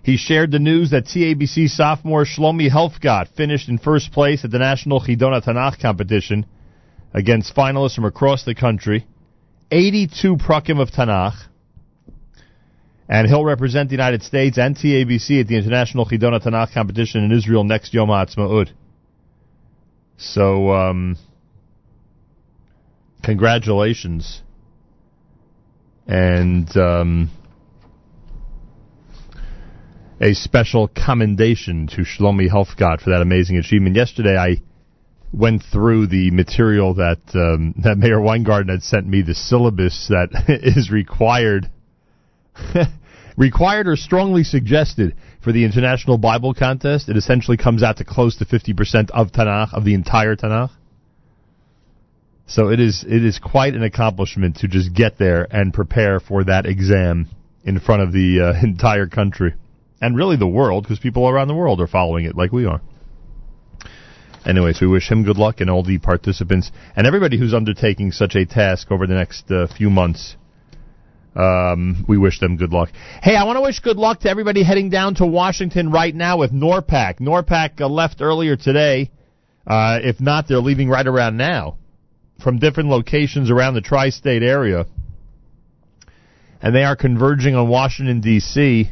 [0.04, 4.58] He shared the news that TABC sophomore Shlomi Helfgott finished in first place at the
[4.60, 6.46] National Chidon HaTanakh competition
[7.12, 9.06] against finalists from across the country.
[9.72, 11.48] 82 prakim of Tanakh.
[13.08, 17.32] And he'll represent the United States and TABC at the International Chidon HaTanakh competition in
[17.32, 18.70] Israel next Yom HaAtzmaut.
[20.22, 21.16] So, um,
[23.24, 24.40] congratulations.
[26.06, 27.30] And um,
[30.20, 33.96] a special commendation to Shlomi Helfgott for that amazing achievement.
[33.96, 34.62] Yesterday, I
[35.32, 40.44] went through the material that um, that Meir Weingarten had sent me, the syllabus that
[40.62, 41.68] is required,
[43.36, 47.08] required or strongly suggested for the International Bible Contest.
[47.08, 50.70] It essentially comes out to close to fifty percent of Tanakh of the entire Tanakh.
[52.46, 56.44] So it is it is quite an accomplishment to just get there and prepare for
[56.44, 57.28] that exam
[57.64, 59.54] in front of the uh, entire country
[60.00, 62.82] and really the world because people around the world are following it like we are.
[64.44, 68.34] Anyways, we wish him good luck and all the participants and everybody who's undertaking such
[68.34, 70.36] a task over the next uh, few months.
[71.34, 72.90] Um, we wish them good luck.
[73.22, 76.38] Hey, I want to wish good luck to everybody heading down to Washington right now
[76.38, 77.20] with NORPAC.
[77.20, 79.10] NORPAC uh, left earlier today.
[79.66, 81.78] Uh, if not, they're leaving right around now
[82.42, 84.84] from different locations around the tri-state area.
[86.60, 88.90] And they are converging on Washington, D.C.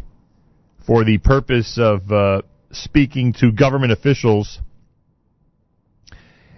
[0.87, 2.43] for the purpose of uh,
[2.73, 4.61] speaking to government officials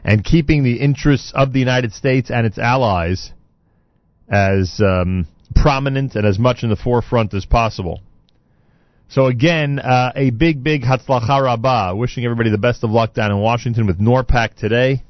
[0.04, 3.32] and keeping the interests of the United States and its allies
[4.28, 8.00] as um, prominent and as much in the forefront as possible.
[9.08, 11.94] So again, uh, a big, big Hatzlacha Rabbah.
[11.94, 15.02] Wishing everybody the best of luck down in Washington with NORPAC today.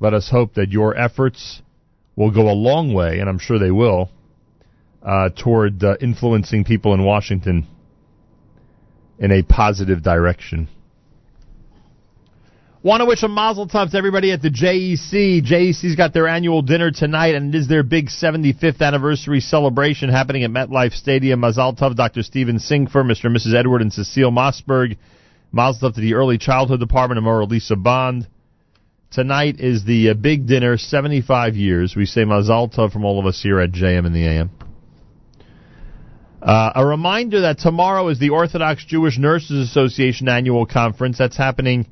[0.00, 1.62] Let us hope that your efforts
[2.16, 4.10] will go a long way, and I'm sure they will,
[5.02, 7.66] uh, toward uh, influencing people in Washington
[9.18, 10.68] in a positive direction.
[12.82, 15.44] Want to wish a mazel tov to everybody at the JEC.
[15.44, 20.44] JEC's got their annual dinner tonight, and it is their big 75th anniversary celebration happening
[20.44, 21.40] at MetLife Stadium.
[21.40, 22.22] Mazel tov, Dr.
[22.22, 23.26] Steven Singfer, Mr.
[23.26, 23.54] and Mrs.
[23.54, 24.96] Edward and Cecile Mossberg.
[25.52, 28.26] Mazel tov to the Early Childhood Department of Mora Lisa Bond.
[29.10, 31.94] Tonight is the uh, big dinner, 75 years.
[31.94, 34.50] We say Mazel tov from all of us here at JM in the AM.
[36.40, 41.18] Uh, a reminder that tomorrow is the Orthodox Jewish Nurses Association annual conference.
[41.18, 41.86] That's happening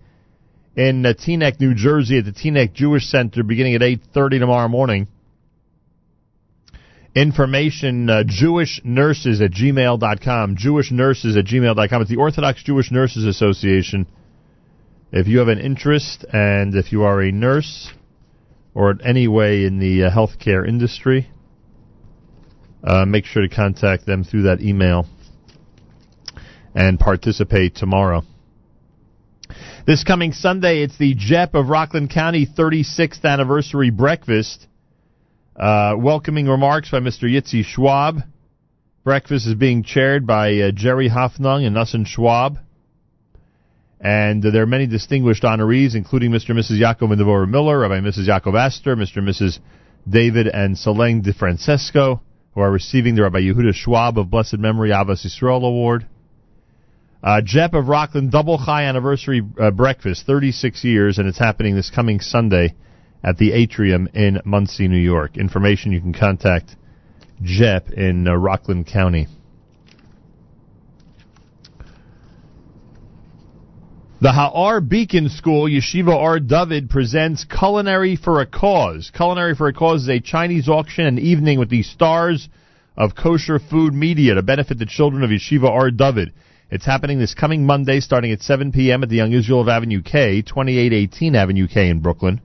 [0.79, 5.09] in uh, Teaneck, New Jersey, at the Teaneck Jewish Center, beginning at 8:30 tomorrow morning.
[7.17, 10.57] Information: uh, Jewish Nurses at gmail.com.
[10.57, 12.03] Jewish Nurses at gmail.com.
[12.03, 14.07] It's the Orthodox Jewish Nurses Association.
[15.11, 17.93] If you have an interest and if you are a nurse
[18.73, 21.29] or in any way in the uh, healthcare industry,
[22.85, 25.07] uh, make sure to contact them through that email
[26.73, 28.23] and participate tomorrow.
[29.89, 34.67] This coming Sunday, it's the JEP of Rockland County 36th anniversary breakfast.
[35.57, 37.23] Uh, welcoming remarks by Mr.
[37.23, 38.19] Yitzi Schwab.
[39.03, 42.59] Breakfast is being chaired by uh, Jerry Hoffnung and Nussin Schwab.
[43.99, 46.51] And uh, there are many distinguished honorees, including Mr.
[46.51, 46.79] and Mrs.
[46.79, 48.29] Yaakov and Devorah Miller, Rabbi Mrs.
[48.29, 49.17] Yaakov Astor, Mr.
[49.17, 49.59] and Mrs.
[50.07, 52.21] David and Selene DeFrancesco,
[52.55, 56.07] who are receiving the Rabbi Yehuda Schwab of Blessed Memory Avos Yisrael Award.
[57.23, 61.91] Uh, JEP of Rockland Double Chai Anniversary uh, Breakfast, 36 years, and it's happening this
[61.91, 62.77] coming Sunday
[63.25, 65.37] at the Atrium in Monsey, New York.
[65.37, 66.77] Information you can contact
[67.43, 69.27] JEP in uh, Rockland County.
[74.21, 76.39] The Ha'or Beacon School, Yeshiva R.
[76.39, 79.11] David, presents Culinary for a Cause.
[79.15, 82.49] Culinary for a Cause is a Chinese auction and evening with the stars
[82.97, 85.91] of kosher food media to benefit the children of Yeshiva R.
[85.91, 86.33] David.
[86.71, 89.03] It's happening this coming Monday starting at 7 p.m.
[89.03, 92.43] at the Young Israel of Avenue K, 2818 Avenue K in Brooklyn.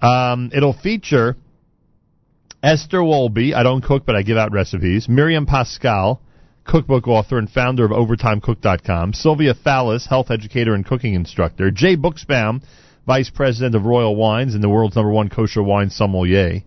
[0.00, 1.36] Um, it'll feature
[2.62, 6.22] Esther Wolby, I don't cook but I give out recipes, Miriam Pascal,
[6.64, 12.62] cookbook author and founder of OvertimeCook.com, Sylvia Fallis, health educator and cooking instructor, Jay Buxbaum,
[13.06, 16.62] vice president of Royal Wines and the world's number one kosher wine sommelier,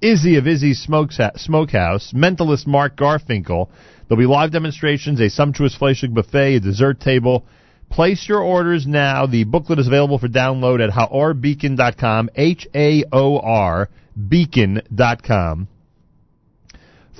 [0.00, 3.68] Izzy of Izzy's Smokehouse, mentalist Mark Garfinkel.
[4.08, 7.44] There'll be live demonstrations, a sumptuous Fleischig buffet, a dessert table.
[7.90, 9.26] Place your orders now.
[9.26, 13.90] The booklet is available for download at haorbeacon.com, H-A-O-R,
[14.28, 15.68] beacon.com.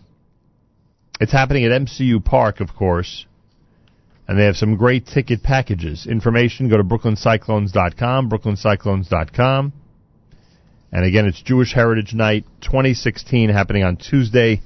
[1.19, 3.25] it's happening at MCU Park, of course.
[4.27, 6.05] And they have some great ticket packages.
[6.07, 9.73] Information, go to brooklyncyclones.com, brooklyncyclones.com.
[10.91, 14.61] And again, it's Jewish Heritage Night 2016 happening on Tuesday,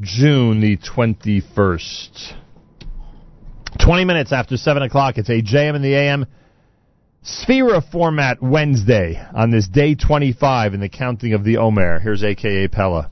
[0.00, 2.34] June the 21st.
[3.84, 6.26] 20 minutes after 7 o'clock, it's a JM in the AM
[7.24, 11.98] Sefira format Wednesday on this day 25 in the counting of the Omer.
[11.98, 13.10] Here's AKA Pella.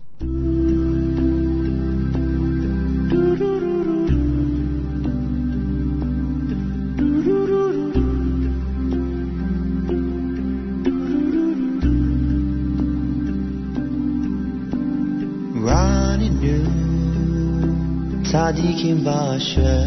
[18.33, 19.83] צדיקים באשר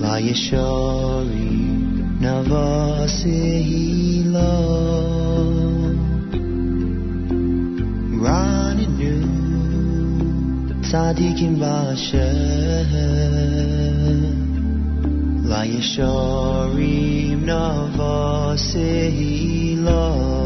[0.00, 1.68] לישורי
[2.20, 4.38] נבוא סהילו
[8.22, 9.26] רננו
[10.90, 12.84] צדיקים באשר
[15.44, 20.38] לישורים נבוא סהילו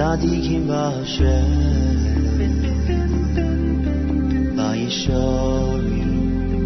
[0.00, 1.28] 撒啲錢把雪，
[4.56, 5.12] 把一首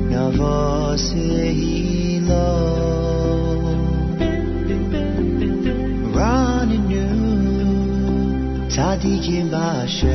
[0.08, 2.32] 那佛寫一路
[6.14, 10.06] ，running new，撒啲錢把雪，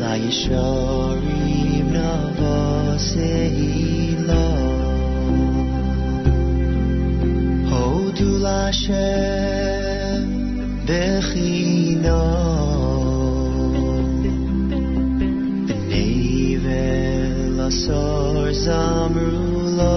[0.00, 1.16] 把一首
[1.92, 1.98] 那
[2.38, 4.69] 佛寫一路。
[8.20, 10.20] to Hashem
[10.86, 12.24] bechino
[15.90, 19.96] Nevel asor zamrulo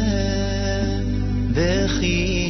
[1.56, 2.41] bechino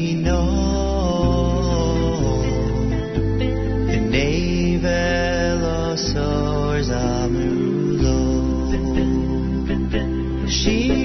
[10.64, 11.01] She's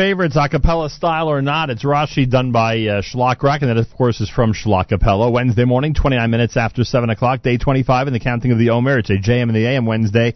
[0.00, 3.76] favorites, a cappella style or not, it's Rashi done by uh, Schlock Rock, and that,
[3.76, 5.30] of course, is from Schlock Capella.
[5.30, 9.00] Wednesday morning, 29 minutes after 7 o'clock, day 25 in the counting of the Omer.
[9.00, 10.32] It's a JM in the AM Wednesday.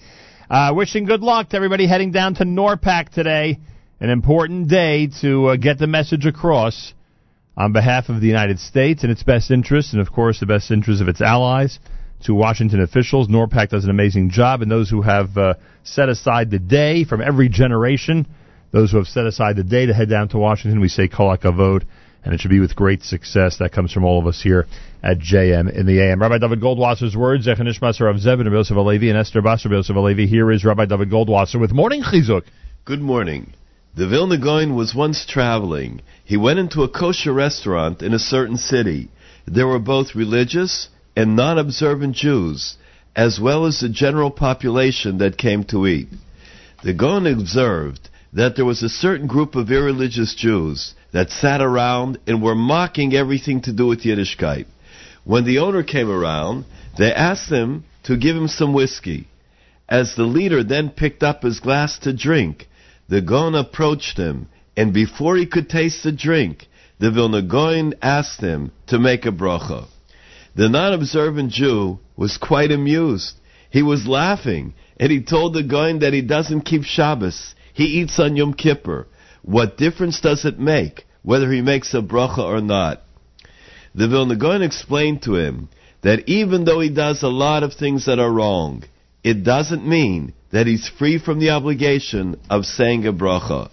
[0.50, 3.58] Uh, wishing good luck to everybody heading down to NORPAC today.
[4.00, 6.92] An important day to uh, get the message across
[7.56, 10.70] on behalf of the United States and its best interests, and of course the best
[10.70, 11.78] interests of its allies,
[12.24, 13.28] to Washington officials.
[13.28, 15.54] NORPAC does an amazing job, and those who have uh,
[15.84, 18.26] set aside the day from every generation,
[18.74, 21.36] those who have set aside the day to head down to Washington, we say Kol
[21.36, 21.84] HaKavod,
[22.24, 23.58] and it should be with great success.
[23.58, 24.66] That comes from all of us here
[25.00, 26.20] at JM in the AM.
[26.20, 30.26] Rabbi David Goldwasser's words, Zechanishmaser of Zebin, Yosef Alevi, and Esther Basar Yosef Alevi.
[30.26, 32.42] Here is Rabbi David Goldwasser with Morning Chizuk.
[32.84, 33.54] Good morning.
[33.96, 36.00] The Vilna Gaon was once traveling.
[36.24, 39.08] He went into a kosher restaurant in a certain city.
[39.46, 42.76] There were both religious and non-observant Jews,
[43.14, 46.08] as well as the general population that came to eat.
[46.82, 52.18] The Gaon observed that there was a certain group of irreligious Jews that sat around
[52.26, 54.66] and were mocking everything to do with Yiddishkeit.
[55.22, 56.64] When the owner came around,
[56.98, 59.28] they asked him to give him some whiskey.
[59.88, 62.66] As the leader then picked up his glass to drink,
[63.08, 66.66] the Gaon approached him, and before he could taste the drink,
[66.98, 69.86] the Vilna Gaon asked him to make a bracha.
[70.56, 73.34] The non-observant Jew was quite amused.
[73.70, 77.54] He was laughing, and he told the Gaon that he doesn't keep Shabbos.
[77.74, 79.08] He eats on Yom Kippur.
[79.42, 83.02] What difference does it make whether he makes a bracha or not?
[83.94, 85.68] The Vilna Gaon explained to him
[86.02, 88.84] that even though he does a lot of things that are wrong,
[89.24, 93.70] it doesn't mean that he's free from the obligation of saying a bracha.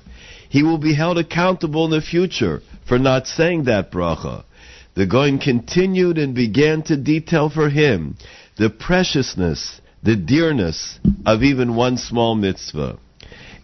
[0.49, 4.43] He will be held accountable in the future for not saying that bracha.
[4.95, 8.17] The Gaon continued and began to detail for him
[8.57, 12.97] the preciousness, the dearness of even one small mitzvah.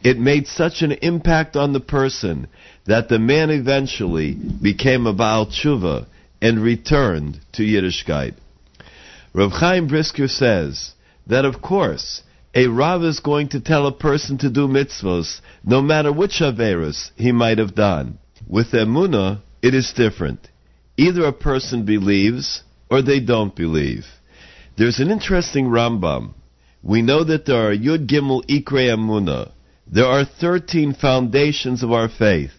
[0.03, 2.47] It made such an impact on the person
[2.85, 6.05] that the man eventually became a Baal Tshuva
[6.41, 8.35] and returned to Yiddishkeit.
[9.33, 10.93] Rav Chaim Brisker says
[11.25, 15.81] that of course a Rav is going to tell a person to do mitzvahs no
[15.81, 18.19] matter which Averis he might have done.
[18.47, 20.49] With Emunah, it is different.
[20.95, 24.05] Either a person believes or they don't believe.
[24.77, 26.33] There's an interesting Rambam.
[26.81, 29.51] We know that there are Yud Gimel Ikre Emunah.
[29.89, 32.51] There are 13 foundations of our faith.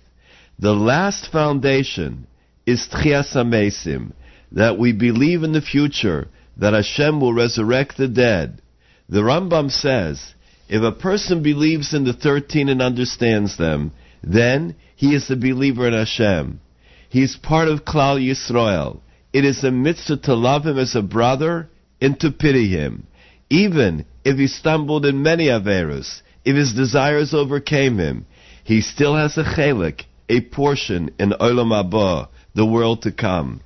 [0.59, 2.27] The last foundation
[2.67, 4.13] is Tchias HaMesim,
[4.53, 8.63] that we believe in the future that Hashem will resurrect the dead.
[9.09, 10.35] The Rambam says,
[10.69, 13.93] if a person believes in the 13 and understands them,
[14.23, 16.61] then he is a believer in Hashem.
[17.09, 19.01] He is part of Klal Yisrael.
[19.33, 21.69] It is a mitzvah to love him as a brother
[22.01, 23.07] and to pity him.
[23.51, 28.25] Even if he stumbled in many Averus, if his desires overcame him,
[28.65, 33.61] he still has a chelik, a portion in Olam Haba, the world to come.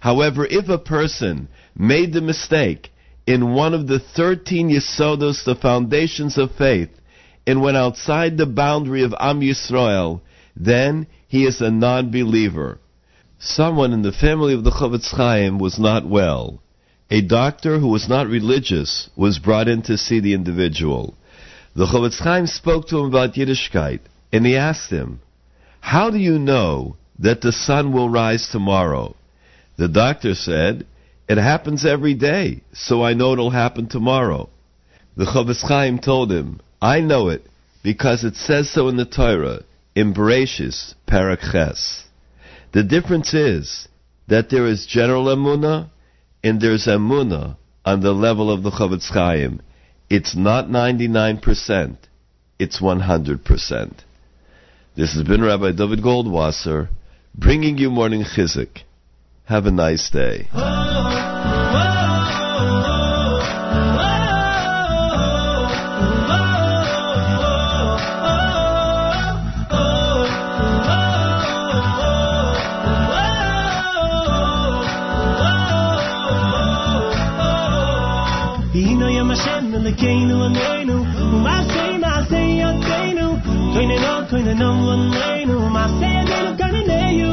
[0.00, 2.90] However, if a person made the mistake
[3.26, 6.90] in one of the 13 Yesodos, the foundations of faith,
[7.46, 10.20] and went outside the boundary of Am Yisrael,
[10.54, 12.78] then he is a non-believer.
[13.38, 16.60] Someone in the family of the Chofetz Chaim was not well.
[17.10, 21.14] A doctor who was not religious was brought in to see the individual.
[21.78, 24.00] The Chofetz Chaim spoke to him about Yiddishkeit,
[24.32, 25.20] and he asked him,
[25.78, 29.14] How do you know that the sun will rise tomorrow?
[29.76, 30.88] The doctor said,
[31.28, 34.48] It happens every day, so I know it'll happen tomorrow.
[35.16, 37.46] The Chofetz Chaim told him, I know it
[37.84, 39.60] because it says so in the Torah,
[39.94, 42.08] in Bereshis, Parak Ches.
[42.72, 43.86] The difference is
[44.26, 45.90] that there is general Emunah
[46.42, 49.62] and there's Emunah on the level of the Chofetz Chaim.
[50.10, 51.96] It's not 99%,
[52.58, 53.92] it's 100%.
[54.96, 56.88] This has been Rabbi David Goldwasser
[57.34, 58.84] bringing you Morning Chizuk.
[59.44, 60.48] Have a nice day.
[60.52, 61.14] Oh, oh,
[62.60, 62.87] oh,
[79.98, 80.96] Hashem Elokeinu Aleinu
[81.34, 83.26] Umasei Masei Yoteinu
[83.74, 87.32] Koinenu Koinenu Aleinu Masei Aleinu Kaneneyu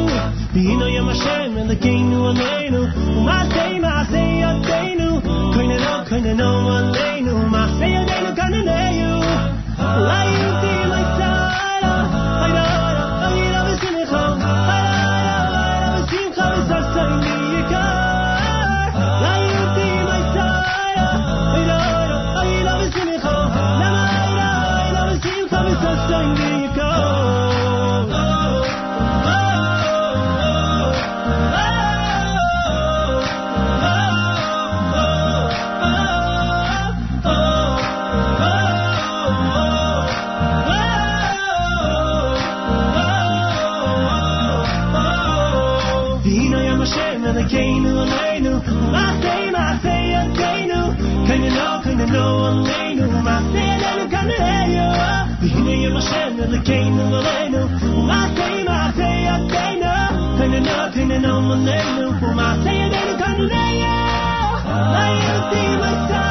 [0.54, 2.82] Hino yom Hashem Elokeinu Aleinu
[3.20, 5.22] Umasei Masei Yoteinu
[5.54, 9.14] Koinenu Koinenu Aleinu Masei Aleinu Kaneneyu
[10.08, 11.35] Layu Ti Laitara
[56.46, 57.52] of the game of the lane.
[58.06, 60.38] My say, my say, I say no.
[60.38, 62.20] Turn it up, turn on my name.
[62.20, 63.56] For my say, I don't know.
[63.56, 66.25] I am the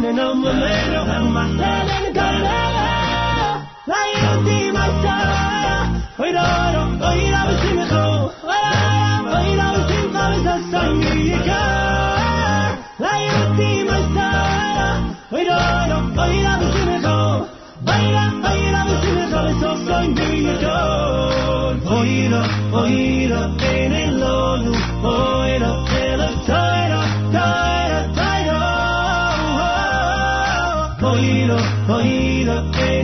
[0.00, 3.66] running on my mero, on my salen carnada.
[3.86, 4.00] La
[4.32, 7.84] última sala, hoy doro, hoy la vecina,
[9.34, 11.36] hoy la vecina, hoy la sangre.
[12.98, 14.88] La última sala,
[15.30, 17.46] hoy doro, hoy la vecina,
[17.82, 20.28] baila, baila vecina, sabes, soy sangre.
[21.90, 22.42] Oído,
[22.72, 24.72] oído, en el lolo,
[25.02, 25.37] oh.
[31.88, 32.97] Oida Oida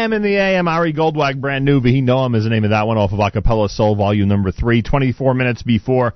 [0.00, 1.82] JM in the AM, Ari Goldwag, brand new.
[1.82, 4.80] He Noam is the name of that one off of Acapella Soul, volume number three.
[4.80, 6.14] 24 minutes before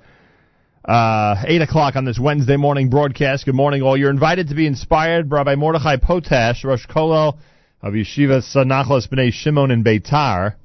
[0.85, 3.45] uh, 8 o'clock on this Wednesday morning broadcast.
[3.45, 3.95] Good morning, all.
[3.95, 7.37] You're invited to be inspired by Mordechai Potash, Rosh Kolel
[7.83, 10.55] of Yeshiva Sanachos B'nai Shimon in Beitar.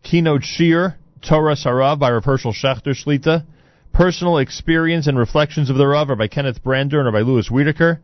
[0.03, 3.45] keynote shir Torah Harav by Rav Hershel Schachter Shlita,
[3.91, 7.99] personal experience and reflections of the Rav Rabbi Kenneth Brander and by Louis Wiedeker,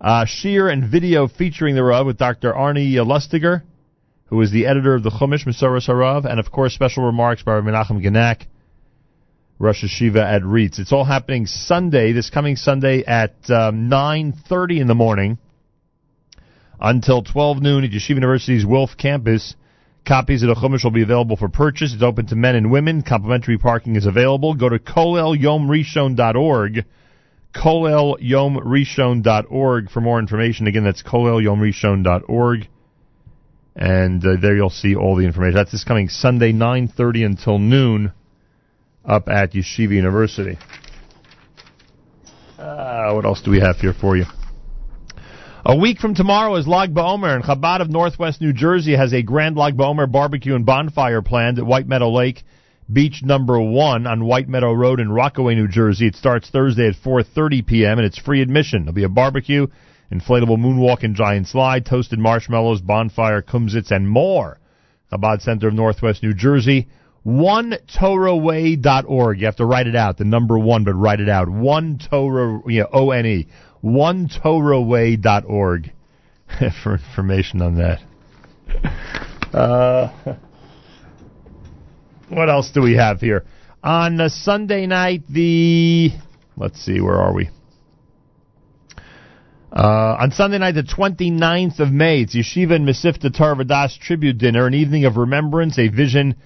[0.00, 2.52] uh, shir and video featuring the Rav with Dr.
[2.52, 3.62] Arnie Lustiger,
[4.26, 7.52] who is the editor of the Chumash Mesoras Harav, and of course special remarks by
[7.60, 8.46] Menachem Genack,
[9.62, 10.80] Rosh Hashiva at RIETS.
[10.80, 15.38] It's all happening Sunday, this coming Sunday at um, 9.30 in the morning
[16.80, 19.54] until 12 noon at Yeshiva University's Wilf campus.
[20.04, 21.94] Copies of the Chumash will be available for purchase.
[21.94, 23.02] It's open to men and women.
[23.02, 24.54] Complimentary parking is available.
[24.54, 26.84] Go to kolelyomrishon.org,
[27.54, 30.66] kolelyomrishon.org for more information.
[30.66, 32.66] Again, that's kolelyomrishon.org.
[33.76, 35.54] And uh, there you'll see all the information.
[35.54, 38.12] That's this coming Sunday, 9.30 until noon
[39.04, 40.58] up at Yeshiva University.
[42.58, 44.24] Uh, what else do we have here for you?
[45.64, 49.22] A week from tomorrow is Lag BaOmer, and Chabad of Northwest New Jersey has a
[49.22, 52.42] grand Lag BaOmer barbecue and bonfire planned at White Meadow Lake,
[52.92, 56.08] Beach Number One on White Meadow Road in Rockaway, New Jersey.
[56.08, 57.98] It starts Thursday at 4:30 p.m.
[57.98, 58.84] and it's free admission.
[58.84, 59.68] There'll be a barbecue,
[60.12, 64.58] inflatable moonwalk and giant slide, toasted marshmallows, bonfire, kumzits, and more.
[65.12, 66.88] Chabad Center of Northwest New Jersey.
[67.26, 69.40] OneTorahWay.org.
[69.40, 71.48] You have to write it out, the number one, but write it out.
[71.48, 73.46] One Torah, you know, O-N-E.
[73.84, 75.92] OneTorahWay.org
[76.82, 78.00] for information on that.
[79.52, 80.08] Uh,
[82.30, 83.44] what else do we have here?
[83.84, 86.10] On uh, Sunday night, the
[86.56, 87.50] let's see, where are we?
[89.70, 94.38] Uh, on Sunday night, the 29th of May, it's Yeshiva and Mesivta Torah Vodaas tribute
[94.38, 96.36] dinner, an evening of remembrance, a vision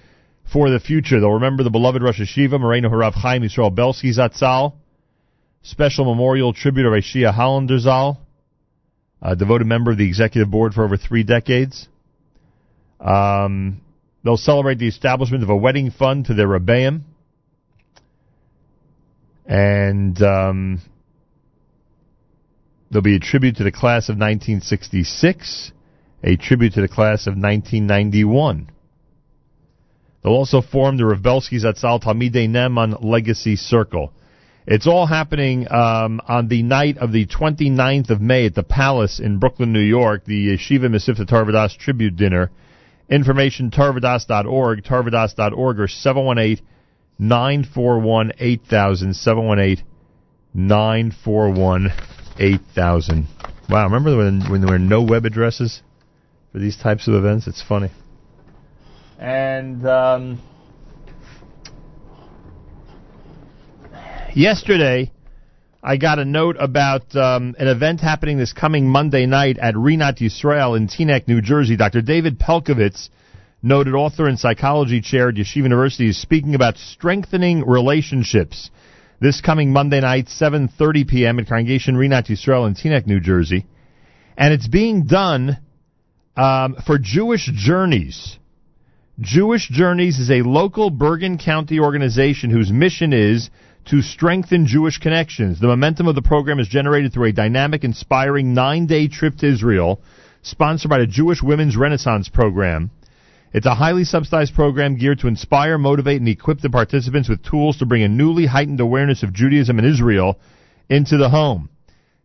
[0.51, 1.19] for the future.
[1.19, 4.73] They'll remember the beloved Rosh Yeshiva, Moreno Harav Chaim Yisrael Belsky Zatzal,
[5.61, 8.19] special memorial tribute of Aishia Hollander Zal,
[9.21, 11.87] a devoted member of the executive board for over three decades.
[12.99, 13.81] Um,
[14.23, 17.01] they'll celebrate the establishment of a wedding fund to their Rebbeim.
[19.45, 20.81] And um,
[22.89, 25.71] there'll be a tribute to the class of 1966,
[26.23, 28.69] a tribute to the class of 1991.
[30.23, 34.11] They'll also form the Rebelski Zatzal Talmidei Neman Legacy Circle.
[34.65, 39.19] It's all happening um, on the night of the 29th of May at the Palace
[39.19, 42.51] in Brooklyn, New York, the Yeshiva Mesivta Torah Vodaas Tribute Dinner.
[43.09, 46.65] Information tarvadas.org, tarvadas.org, or 718
[47.19, 49.85] 941 8000, 718
[50.53, 51.93] 941
[52.37, 53.27] 8000.
[53.69, 55.81] Wow, remember when, when there were no web addresses
[56.51, 57.47] for these types of events?
[57.47, 57.91] It's funny.
[59.19, 60.41] And um,
[64.35, 65.11] yesterday,
[65.81, 70.19] I got a note about um, an event happening this coming Monday night at Rinat
[70.19, 71.75] Yisrael in Teaneck, New Jersey.
[71.75, 72.01] Dr.
[72.01, 73.09] David Pelcovitz,
[73.63, 78.69] noted author and psychology chair at Yeshiva University, is speaking about strengthening relationships.
[79.19, 81.39] This coming Monday night, 7:30 p.m.
[81.39, 83.65] at Congregation Rinat Yisrael in Teaneck, New Jersey,
[84.37, 85.57] and it's being done
[86.35, 88.37] um, for Jewish Journeys.
[89.19, 93.49] Jewish Journeys is a local Bergen County organization whose mission is
[93.85, 95.59] to strengthen Jewish connections.
[95.59, 100.01] The momentum of the program is generated through a dynamic, inspiring nine-day trip to Israel,
[100.43, 102.91] sponsored by the Jewish Women's Renaissance Program.
[103.53, 107.77] It's a highly subsidized program geared to inspire, motivate, and equip the participants with tools
[107.77, 110.37] to bring a newly heightened awareness of Judaism and Israel
[110.89, 111.69] into the home.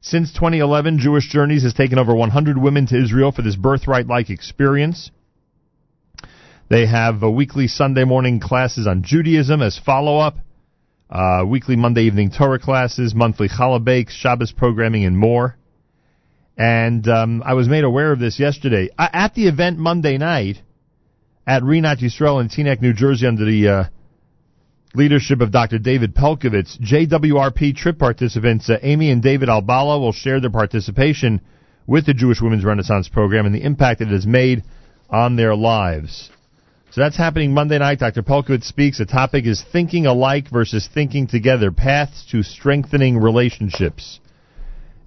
[0.03, 5.11] Since 2011, Jewish Journeys has taken over 100 women to Israel for this birthright-like experience.
[6.69, 10.37] They have uh, weekly Sunday morning classes on Judaism as follow-up,
[11.11, 15.57] uh, weekly Monday evening Torah classes, monthly challah bakes, Shabbos programming, and more.
[16.57, 18.89] And um, I was made aware of this yesterday.
[18.99, 20.57] Uh, at the event Monday night
[21.47, 23.85] at Rinat Yisrael in Teaneck, New Jersey, under the uh,
[24.95, 25.79] leadership of Dr.
[25.79, 31.41] David Pelcovitz, JWRP trip participants uh, Amy and David Albala will share their participation
[31.87, 34.63] with the Jewish Women's Renaissance Program and the impact it has made
[35.11, 36.31] on their lives.
[36.93, 38.01] So that's happening Monday night.
[38.01, 38.23] Dr.
[38.23, 38.99] Pelcovitz speaks.
[38.99, 44.21] The topic is thinking alike versus thinking together, paths to strengthening relationships.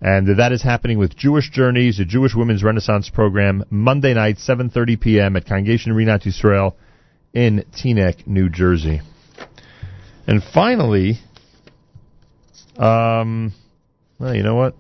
[0.02, 5.00] And that is happening with Jewish Journeys, the Jewish Women's Renaissance Program, Monday night, 7.30
[5.00, 5.36] p.m.
[5.36, 6.74] at Congregation Rinat Yisrael
[7.36, 9.02] in Teaneck, New Jersey.
[10.26, 11.20] And finally,
[12.78, 13.54] um,
[14.18, 14.76] well, you know what?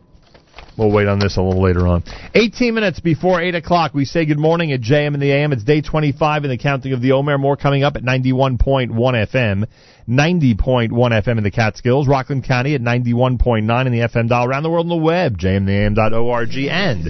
[0.78, 2.04] We'll wait on this a little later on.
[2.34, 5.54] 18 minutes before 8 o'clock, we say good morning at JM in the AM.
[5.54, 7.38] It's day 25 in the counting of the Omer.
[7.38, 9.68] More coming up at 91.1 FM,
[10.10, 14.70] 90.1 FM in the Catskills, Rockland County at 91.9 in the FM dial, around the
[14.70, 17.08] world on the web, jmtheam.org, and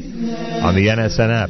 [0.63, 1.49] on the NSN app.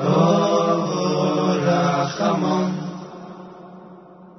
[0.00, 2.70] אור רחמן,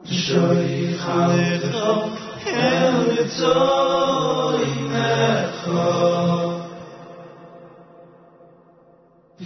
[0.06, 2.04] שוי חמדו,
[2.46, 3.54] ירצוי
[4.92, 6.14] נכו.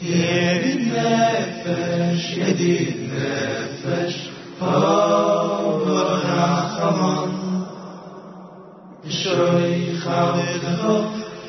[0.02, 4.30] ידיד נפש, ידיד נפש,
[4.62, 5.84] אור
[6.24, 7.30] רחמן,
[9.10, 10.96] שוי חמדו,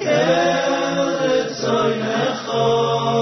[0.01, 3.22] ירצוי נכו.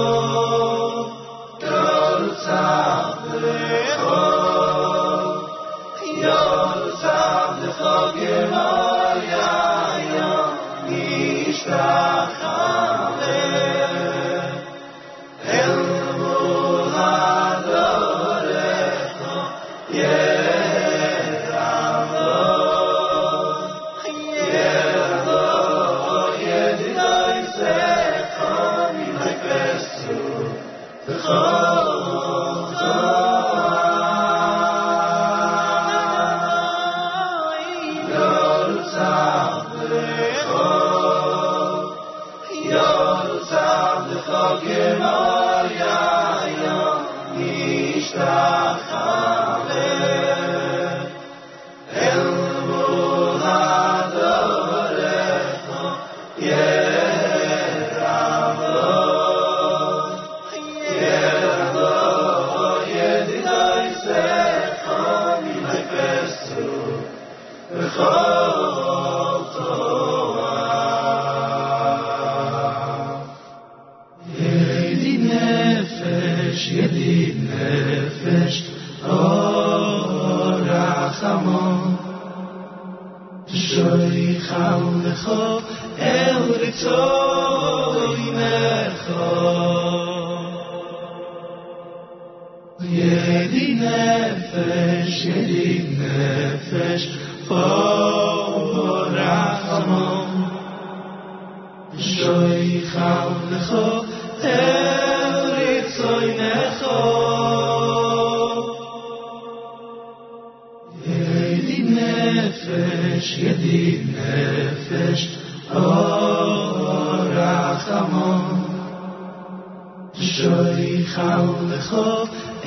[121.14, 122.06] khol lekho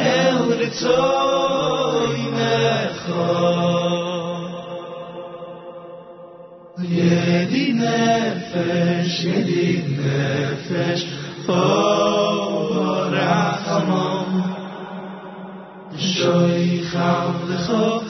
[0.07, 2.57] el ritsoy me
[3.01, 3.27] kho
[6.95, 8.01] yedine
[8.49, 10.21] fesh yedine
[10.67, 11.05] fesh
[11.45, 11.61] fo
[13.15, 14.31] rakhamon
[16.13, 18.04] shoy khol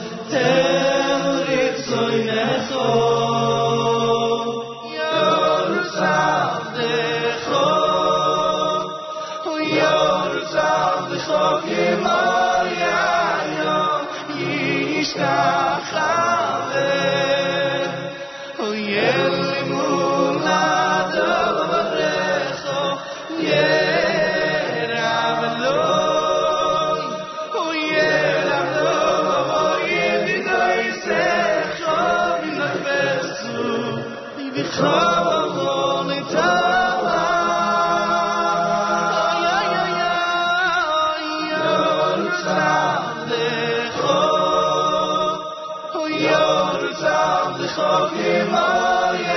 [47.76, 49.30] זאָג י מאַיר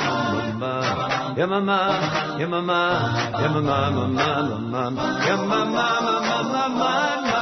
[1.38, 3.00] yamama, yamama, yamama, mama, mama,
[3.32, 7.42] yamama, mama, mama, mama, yeah, mama, mama, mama, mama.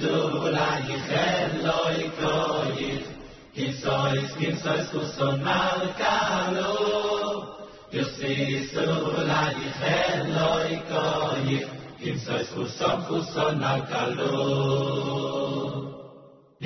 [0.00, 3.08] gdula i hello i koyis
[3.54, 6.70] kim sois kim sois kuson mal kalo
[7.96, 8.36] yo si
[8.70, 11.68] sula i hello i koyis
[12.00, 14.32] kim sois kuson kuson mal kalo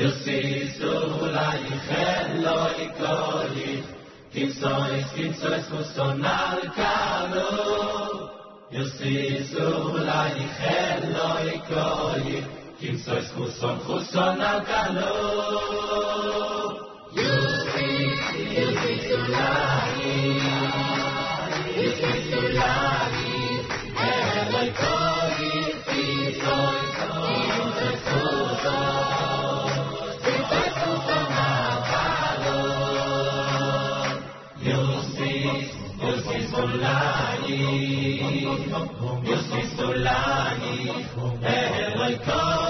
[0.01, 0.41] yo si
[0.79, 3.87] sula i hello i koyis
[4.35, 7.49] kim sois kim sois kuson mal kalo
[8.77, 9.17] yo si
[9.55, 11.25] sula i hello
[12.85, 16.05] Kim sois Husson, Husson al calor.
[17.17, 17.93] Yusri,
[18.57, 20.17] Yusri Sulahi,
[21.79, 23.41] Yusri Sulahi,
[24.09, 25.55] Eroi Kogi,
[25.87, 26.93] Kim sois,
[27.25, 29.73] Kim sois Husson,
[30.25, 33.39] Kim sois Husson al calor.
[34.69, 35.37] Yusri,
[36.05, 37.61] Yusri Sulahi,
[39.29, 40.77] Yusri Sulahi,
[41.57, 42.64] Eroi Kogi,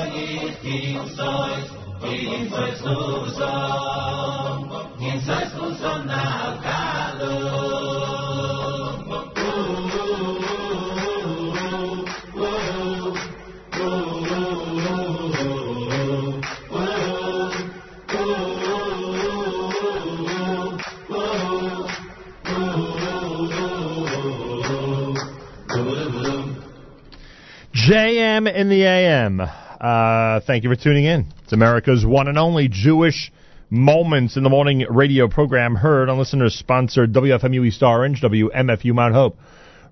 [27.74, 29.64] JM in the AM.
[29.85, 31.27] Uh, thank you for tuning in.
[31.43, 33.31] It's America's one and only Jewish
[33.69, 39.12] Moments in the Morning radio program heard on listeners sponsored WFMU East Orange, WMFU Mount
[39.12, 39.36] Hope.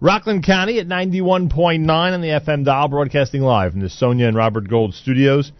[0.01, 4.66] Rockland County at 91.9 on the FM dial, broadcasting live from the Sonia and Robert
[4.66, 5.52] Gold studios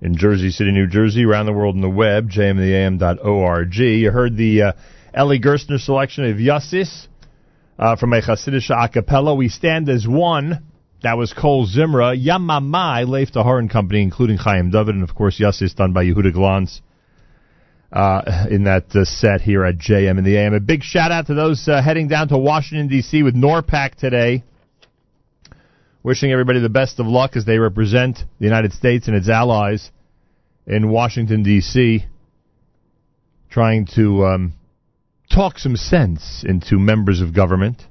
[0.00, 3.74] in Jersey City, New Jersey, around the world on the web, jmintheam.org.
[3.74, 4.72] You heard the uh,
[5.18, 7.08] Eli Gerstner selection of Yassis
[7.76, 9.34] uh, from a Hasidic a cappella.
[9.34, 10.69] We stand as one.
[11.02, 15.40] That was Kol Zimra, Yamamai, Leif Tahar and Company, including Chaim David, and of course
[15.40, 16.82] Yassis done by Yehuda Glanz
[17.90, 20.52] uh, in that uh, set here at JM in the AM.
[20.52, 23.22] A big shout out to those uh, heading down to Washington, D.C.
[23.22, 24.44] with NORPAC today.
[26.02, 29.90] Wishing everybody the best of luck as they represent the United States and its allies
[30.66, 32.04] in Washington, D.C.,
[33.50, 34.54] trying to um,
[35.30, 37.82] talk some sense into members of government.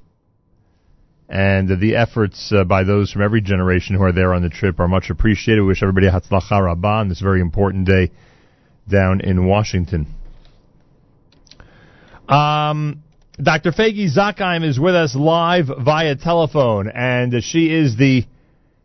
[1.30, 4.80] And the efforts uh, by those from every generation who are there on the trip
[4.80, 5.60] are much appreciated.
[5.60, 8.10] We wish everybody Hatzlacha Rabbah on this very important day
[8.88, 10.08] down in Washington.
[12.28, 13.04] Um,
[13.40, 13.70] Dr.
[13.70, 18.24] Faygie Zakheim is with us live via telephone, and she is the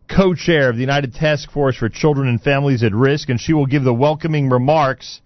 [0.07, 3.65] co-chair of the United Task Force for Children and Families at Risk, and she will
[3.65, 5.19] give the welcoming remarks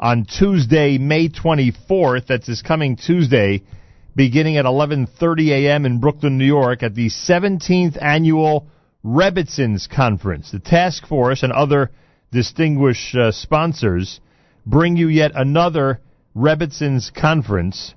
[0.00, 2.26] on Tuesday, May 24th.
[2.26, 3.62] That's this coming Tuesday,
[4.16, 5.86] beginning at 11:30 a.m.
[5.86, 8.66] in Brooklyn, New York, at the 17th annual
[9.04, 10.50] Rebbitzins Conference.
[10.50, 11.90] The task force and other
[12.32, 14.20] distinguished uh, sponsors
[14.66, 16.00] bring you yet another
[16.36, 17.94] Rebbitzins conference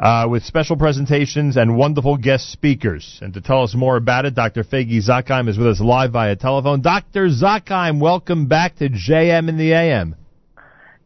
[0.00, 3.18] uh, with special presentations and wonderful guest speakers.
[3.22, 4.64] And to tell us more about it, Dr.
[4.64, 6.80] Faygie Zakheim is with us live via telephone.
[6.80, 7.28] Dr.
[7.28, 10.16] Zakheim, welcome back to JM in the AM.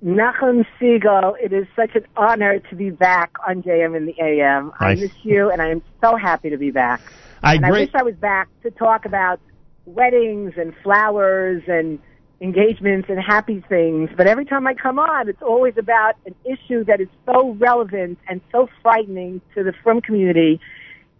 [0.04, 4.70] Nachum Siegel, it is such an honor to be back on JM in the AM.
[4.78, 5.00] I Nice.
[5.00, 7.00] miss you, and I am so happy to be back.
[7.42, 9.40] I and I wish I was back to talk about
[9.86, 11.98] weddings and flowers and
[12.42, 14.10] engagements and happy things.
[14.14, 18.18] But every time I come on, it's always about an issue that is so relevant
[18.28, 20.60] and so frightening to the frum community.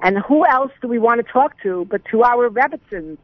[0.02, 3.16] And who else do we want to talk to but to our Rebbitzins?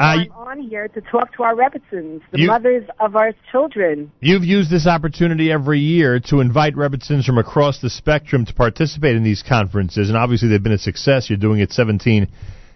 [0.00, 4.10] Uh, I'm on here to talk to our Rebbitzins, the You- mothers of our children.
[4.20, 9.14] You've used this opportunity every year to invite Rebbitzins from across the spectrum to participate
[9.14, 11.28] in these conferences, and obviously they've been a success.
[11.28, 12.28] You're doing it 17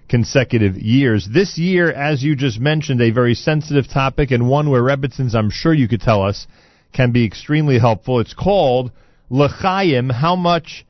[0.06, 1.26] consecutive years.
[1.26, 5.48] This year, as you just mentioned, a very sensitive topic and one where Rebbitzins, I'm
[5.48, 6.46] sure you could tell us,
[6.92, 8.20] can be extremely helpful.
[8.20, 8.92] It's called
[9.30, 10.84] L'chaim, How Much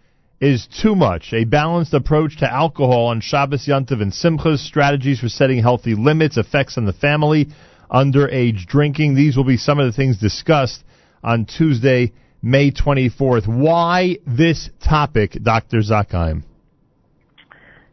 [0.45, 1.33] is Too Much?
[1.33, 6.37] A balanced approach to alcohol on Shabbos, Yantiv, and Simchas, strategies for setting healthy limits,
[6.37, 7.49] effects on the family,
[7.91, 9.15] underage drinking.
[9.15, 10.85] These will be some of the things discussed
[11.23, 12.13] on Tuesday,
[12.43, 13.49] May 24th.
[13.49, 15.79] Why this topic, Dr.
[15.79, 16.43] Zakheim?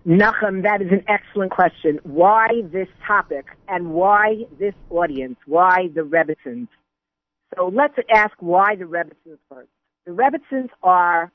[0.06, 1.99] Nachum, that is an excellent question.
[2.03, 5.38] Why this topic and why this audience?
[5.45, 6.68] Why the Rebbitzins?
[7.56, 9.69] So let's ask why the Rebbitzins first.
[10.06, 11.32] The Rebbitzins are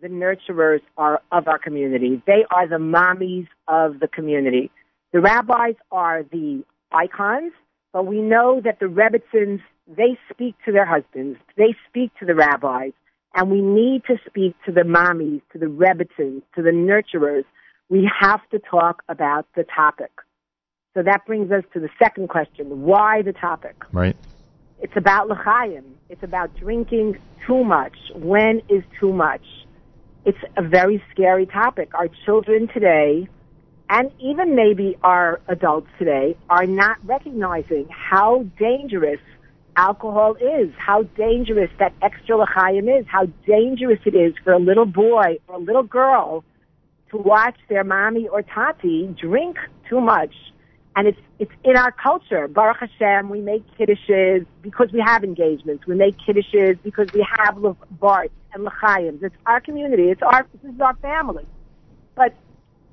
[0.00, 2.22] the nurturers are, of our community.
[2.26, 4.70] They are the mommies of the community.
[5.12, 7.52] The rabbis are the icons,
[7.92, 11.38] but we know that the Rebbitzins, they speak to their husbands.
[11.56, 12.92] They speak to the rabbis.
[13.34, 17.44] And we need to speak to the mommies, to the Rebbitzins, to the nurturers.
[17.88, 20.10] We have to talk about the topic.
[20.94, 22.82] So that brings us to the second question.
[22.82, 23.76] Why the topic?
[23.92, 24.16] Right.
[24.80, 25.84] It's about l'chaim.
[26.08, 27.96] It's about drinking too much.
[28.14, 29.42] When is too much?
[30.24, 31.90] It's a very scary topic.
[31.94, 33.28] Our children today,
[33.88, 39.20] and even maybe our adults today, are not recognizing how dangerous
[39.76, 44.84] alcohol is, how dangerous that extra l'chaim is, how dangerous it is for a little
[44.84, 46.44] boy or a little girl
[47.10, 49.56] to watch their mommy or tati drink
[49.88, 50.34] too much.
[50.96, 52.48] And it's, it's in our culture.
[52.48, 55.86] Baruch Hashem, we make kiddishes because we have engagements.
[55.86, 57.56] We make kiddishes because we have
[57.92, 59.22] barts and l'chaims.
[59.22, 60.10] It's our community.
[60.10, 61.46] It's our, this is our family.
[62.16, 62.34] But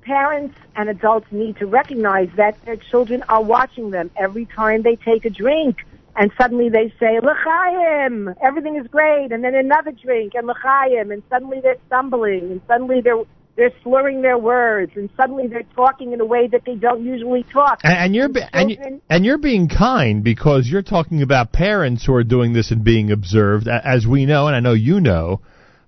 [0.02, 4.96] parents and adults need to recognize that their children are watching them every time they
[4.96, 5.78] take a drink.
[6.16, 9.30] And suddenly they say, L'chaim, everything is great.
[9.30, 11.10] And then another drink and L'chaim.
[11.10, 12.50] And suddenly they're stumbling.
[12.52, 13.22] And suddenly they're,
[13.58, 17.42] they're slurring their words, and suddenly they're talking in a way that they don't usually
[17.42, 17.80] talk.
[17.82, 22.06] And, and you're be- and, you, and you're being kind because you're talking about parents
[22.06, 25.40] who are doing this and being observed, as we know, and I know you know.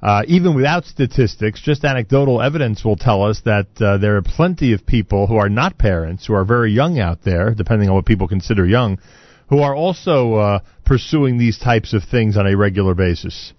[0.02, 4.72] Uh, even without statistics, just anecdotal evidence will tell us that uh, there are plenty
[4.72, 8.06] of people who are not parents, who are very young out there, depending on what
[8.06, 8.98] people consider young,
[9.48, 13.52] who are also uh, pursuing these types of things on a regular basis.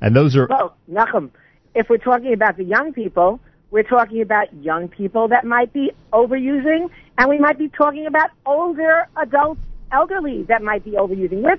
[0.00, 1.30] And those are Well, Nachum,
[1.74, 3.40] if we're talking about the young people,
[3.70, 6.88] we're talking about young people that might be overusing,
[7.18, 9.60] and we might be talking about older adults,
[9.92, 11.42] elderly that might be overusing.
[11.42, 11.56] We're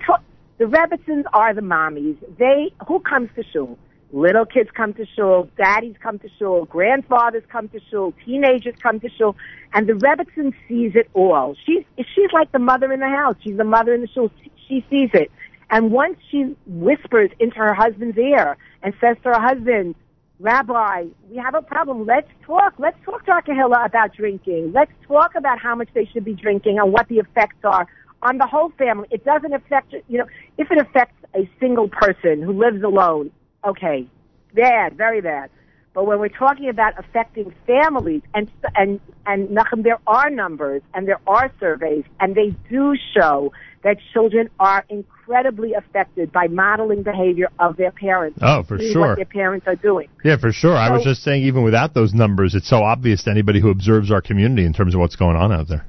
[0.58, 2.18] the Rebbitzins are the mommies.
[2.38, 3.78] They who comes to shul?
[4.12, 9.00] Little kids come to shul, daddies come to shul, grandfathers come to shul, teenagers come
[9.00, 9.38] to shul,
[9.74, 11.56] and the Rebbitzin sees it all.
[11.66, 13.36] She's she's like the mother in the house.
[13.44, 14.32] She's the mother in the shul.
[14.68, 15.32] She sees it.
[15.70, 19.96] And once she whispers into her husband's ear and says to her husband,
[20.40, 22.06] Rabbi, we have a problem.
[22.06, 22.74] Let's talk.
[22.78, 24.72] Let's talk to our Kahila about drinking.
[24.74, 27.88] Let's talk about how much they should be drinking and what the effects are
[28.22, 29.08] on the whole family.
[29.12, 33.32] It doesn't affect, you know, if it affects a single person who lives alone,
[33.68, 34.08] okay,
[34.54, 35.50] bad, very bad.
[35.94, 41.06] But when we're talking about affecting families, and and and Nachum, there are numbers and
[41.06, 43.52] there are surveys, and they do show
[43.84, 48.40] that children are incredibly affected by modeling behavior of their parents.
[48.42, 49.10] Oh, for sure.
[49.10, 50.10] What their parents are doing.
[50.24, 50.76] Yeah, for sure.
[50.76, 54.12] I was just saying, even without those numbers, it's so obvious to anybody who observes
[54.12, 55.86] our community in terms of what's going on out there.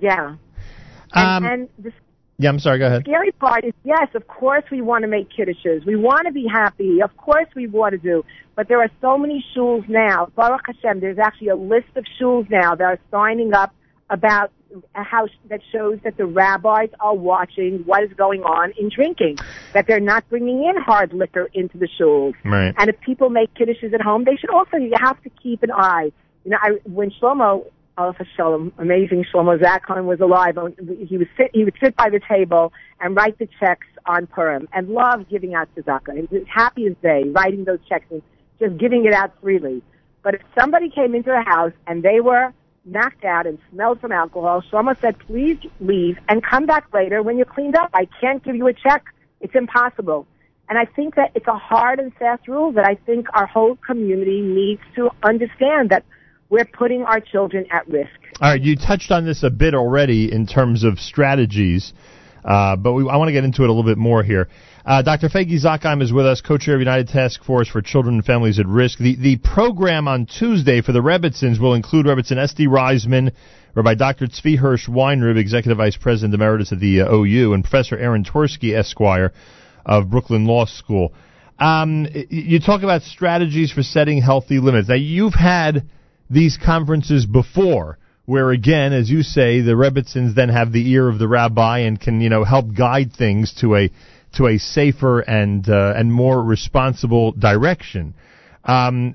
[0.00, 0.36] Yeah.
[1.12, 1.92] Um, And, and the
[2.38, 2.78] Yeah, I'm sorry.
[2.78, 3.02] Go ahead.
[3.02, 5.84] scary part is, yes, of course we want to make kiddushes.
[5.84, 7.02] We want to be happy.
[7.02, 8.24] Of course we want to do.
[8.56, 10.28] But there are so many shuls now.
[10.36, 13.74] Baruch Hashem, there's actually a list of shuls now that are signing up
[14.08, 14.52] about
[14.94, 19.38] a house that shows that the rabbis are watching what is going on in drinking,
[19.72, 22.34] that they're not bringing in hard liquor into the shuls.
[22.44, 22.74] Right.
[22.76, 25.70] And if people make kiddushes at home, they should also, you have to keep an
[25.70, 26.12] eye.
[26.44, 27.66] You know, I, when Shlomo,
[27.96, 30.56] for Shalom, amazing Shlomo Zakon was alive,
[31.06, 34.68] he would sit, he would sit by the table and write the checks on Purim
[34.72, 36.28] and love giving out tzedakah.
[36.30, 38.22] He was happy as day, writing those checks and
[38.58, 39.82] just giving it out freely.
[40.22, 42.54] But if somebody came into the house and they were
[42.90, 47.36] knocked out and smelled from alcohol, Shlomo said, please leave and come back later when
[47.36, 47.90] you're cleaned up.
[47.94, 49.04] I can't give you a check.
[49.40, 50.26] It's impossible.
[50.68, 53.76] And I think that it's a hard and fast rule that I think our whole
[53.76, 56.04] community needs to understand that
[56.48, 58.10] we're putting our children at risk.
[58.40, 61.92] All right, you touched on this a bit already in terms of strategies,
[62.44, 64.48] uh, but we, I want to get into it a little bit more here.
[64.84, 65.28] Uh, Dr.
[65.28, 68.66] Faygie Zakheim is with us, co-chair of United Task Force for Children and Families at
[68.66, 68.98] Risk.
[68.98, 72.66] The, the program on Tuesday for the Rebbitzins will include Rebbitzin S.D.
[72.66, 73.32] Reisman,
[73.74, 74.26] Rabbi Dr.
[74.26, 78.74] Tzvi Hirsch Weinreb, Executive Vice President Emeritus of the uh, OU, and Professor Aaron Twerski,
[78.74, 79.34] Esquire,
[79.84, 81.12] of Brooklyn Law School.
[81.58, 84.88] Um, you talk about strategies for setting healthy limits.
[84.88, 85.90] Now, you've had
[86.30, 91.18] these conferences before, where again, as you say, the Rebbitzins then have the ear of
[91.18, 93.90] the rabbi and can, you know, help guide things to a
[94.34, 98.14] to a safer and uh, and more responsible direction.
[98.62, 99.14] Um,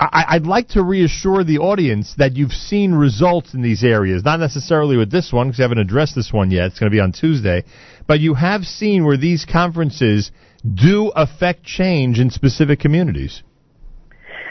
[0.00, 4.40] I, I'd like to reassure the audience that you've seen results in these areas, not
[4.40, 6.66] necessarily with this one because you haven't addressed this one yet.
[6.66, 7.64] It's going to be on Tuesday,
[8.06, 10.32] but you have seen where these conferences
[10.72, 13.42] do affect change in specific communities.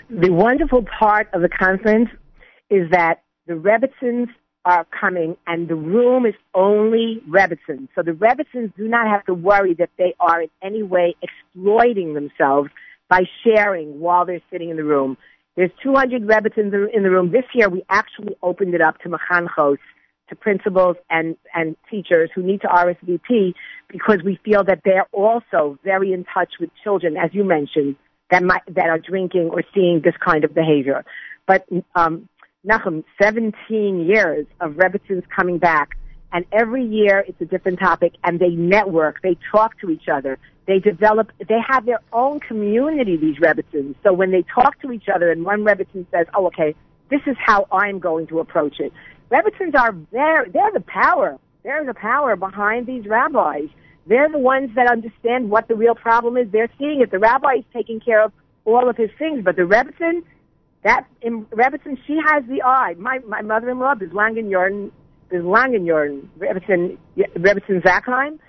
[0.10, 2.10] The wonderful part of the conference
[2.69, 4.27] is that the Rebbitzins
[4.65, 7.90] are coming and the room is only Rebbitzins.
[7.95, 12.14] So the Rebbitzins do not have to worry that they are in any way exploiting
[12.14, 12.69] themselves
[13.10, 15.18] by sharing while they're sitting in the room.
[15.56, 17.31] There's 200 Rebbitzins in the room.
[17.31, 19.77] This year we actually opened it up to Mechanchos,
[20.30, 23.53] to principals and, and teachers who need to RSVP
[23.90, 27.95] because we feel that they're also very in touch with children, as you mentioned,
[28.31, 31.06] that might, that are drinking or seeing this kind of behavior.
[31.45, 32.30] But um,
[32.65, 35.98] Nachum, 17 years of Rebbitzins coming back,
[36.31, 40.40] and every year it's a different topic, and they network, they talk to each other,
[40.65, 43.95] they develop, they have their own community, these Rebbitzins.
[44.02, 46.73] So when they talk to each other, and one Rebbitzin says, oh, okay,
[47.10, 48.94] this is how I'm going to approach it.
[49.30, 51.38] Rebbitzins are there, they're the power.
[51.64, 53.69] They're the power behind these rabbis.
[54.07, 56.48] They're the ones that understand what the real problem is.
[56.52, 57.11] They're seeing it.
[57.11, 58.31] The rabbi is taking care of
[58.65, 60.23] all of his things, but the Rebbitzin,
[60.84, 62.95] that in Rebbitzin, she has the eye.
[62.97, 64.91] My my mother-in-law, Biz Langenjorn,
[65.30, 68.39] Biz Langenjorn, Rebbitzin, Rebbitzin Zakheim,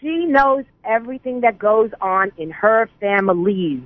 [0.00, 3.82] she knows everything that goes on in her families.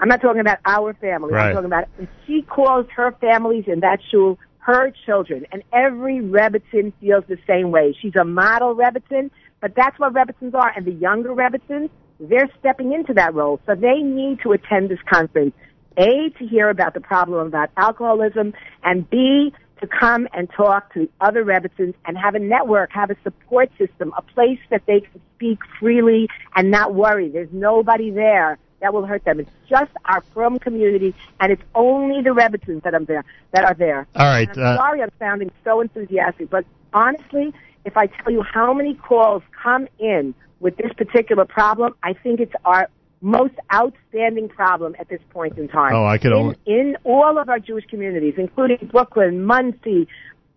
[0.00, 1.32] I'm not talking about our family.
[1.32, 1.48] Right.
[1.48, 6.20] I'm talking about, and she calls her families in that shul her children, and every
[6.20, 7.96] Rebbitzin feels the same way.
[8.02, 9.30] She's a model Rebbitzin,
[9.62, 11.88] but that's what Rebbitzins are, and the younger Rebbitzins,
[12.20, 15.54] they're stepping into that role, so they need to attend this conference.
[15.98, 18.54] A, to hear about the problem about alcoholism,
[18.84, 23.16] and B, to come and talk to other Rebbitzins and have a network, have a
[23.22, 27.28] support system, a place that they can speak freely and not worry.
[27.28, 29.40] There's nobody there that will hurt them.
[29.40, 33.74] It's just our from community, and it's only the Rebbitzins that I'm there that are
[33.74, 34.06] there.
[34.14, 37.52] All right, And I'm uh, sorry, I'm sounding so enthusiastic, but honestly,
[37.84, 42.40] if I tell you how many calls come in with this particular problem, I think
[42.40, 42.88] it's our
[43.20, 45.92] most outstanding problem at this point in time.
[45.94, 50.08] Oh, I could in, only- in all of our Jewish communities, including Brooklyn, Monsey,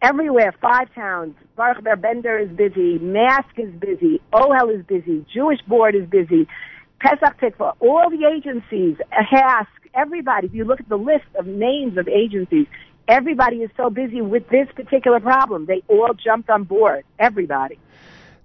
[0.02, 1.36] everywhere, five towns.
[1.56, 6.48] Baruch Ber Bender is busy, Mask is busy, OHEL is busy, Jewish Board is busy,
[7.00, 10.48] Pesach Tikva, all the agencies, HASK, everybody.
[10.48, 12.68] If you look at the list of names of agencies,
[13.08, 15.66] everybody is so busy with this particular problem.
[15.66, 17.04] They all jumped on board.
[17.20, 17.80] Everybody.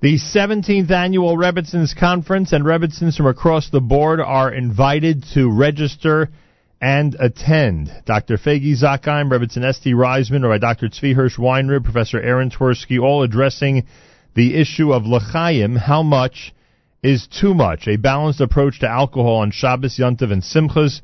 [0.03, 6.29] The 17th annual Rebbitzins Conference and Rebbitzins from across the board are invited to register
[6.83, 7.91] and attend.
[8.05, 8.37] Dr.
[8.37, 9.95] Faygie Zakheim, Rebbitzin S.T.
[9.95, 10.89] Reisman, Rabbi Dr.
[10.89, 13.87] Tzvi Hirsch Weinreb, Professor Aaron Twerski, all addressing
[14.35, 16.53] the issue of l'chaim, how much
[17.03, 21.01] is too much, a balanced approach to alcohol on Shabbos, Yontiv, and Simchas.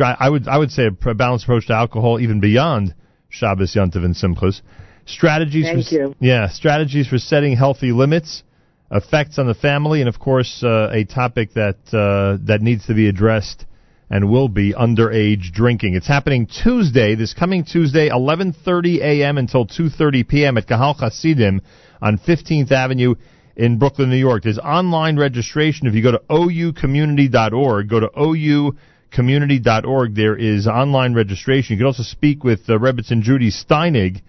[0.00, 2.96] I would I would say a balanced approach to alcohol even beyond
[3.28, 4.60] Shabbos, Yontiv, and Simchas.
[5.08, 6.14] Strategies Thank for you.
[6.20, 8.42] yeah strategies for setting healthy limits,
[8.90, 12.94] effects on the family, and of course uh, a topic that uh, that needs to
[12.94, 13.64] be addressed
[14.10, 15.94] and will be underage drinking.
[15.94, 19.38] It's happening Tuesday, this coming Tuesday, 11:30 a.m.
[19.38, 20.58] until 2:30 p.m.
[20.58, 21.60] at Kahal Hasidim
[22.02, 23.14] on 15th Avenue
[23.56, 24.42] in Brooklyn, New York.
[24.44, 25.86] There's online registration.
[25.86, 30.14] If you go to oucommunity.org, go to oucommunity.org.
[30.14, 31.72] There is online registration.
[31.74, 34.20] You can also speak with uh, Rebbitzin Judy Steinig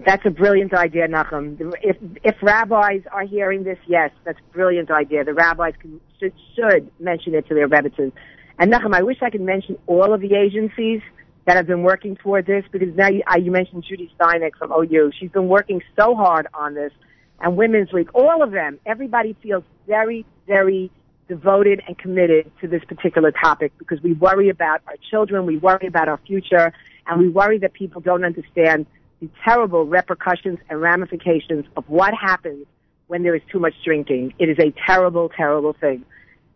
[0.04, 1.56] That's a brilliant idea, Nachum.
[1.82, 5.24] If if rabbis are hearing this, yes, that's a brilliant idea.
[5.24, 8.12] The rabbis can, should, should mention it to their rebbitzins.
[8.58, 11.00] And Nachum, I wish I could mention all of the agencies
[11.48, 15.12] that have been working toward this because now you, you mentioned Judy Steinig from OU.
[15.18, 16.92] She's been working so hard on this,
[17.40, 18.78] and Women's League, all of them.
[18.84, 20.90] Everybody feels very, very
[21.26, 25.86] devoted and committed to this particular topic because we worry about our children, we worry
[25.86, 26.70] about our future,
[27.06, 28.84] and we worry that people don't understand
[29.20, 32.66] the terrible repercussions and ramifications of what happens
[33.06, 34.34] when there is too much drinking.
[34.38, 36.04] It is a terrible, terrible thing.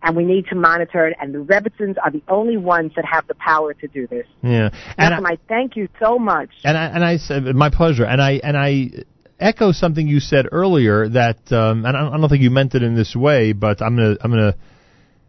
[0.05, 3.27] And we need to monitor it, and the Rebbitzins are the only ones that have
[3.29, 4.27] the power to do this.
[4.43, 4.71] Yeah.
[4.99, 6.51] And Malcolm, I thank you so much.
[6.65, 8.05] And I, and I said my pleasure.
[8.05, 8.91] And I and I
[9.39, 12.75] echo something you said earlier that um, and I don't, I don't think you meant
[12.75, 14.57] it in this way, but I'm gonna I'm gonna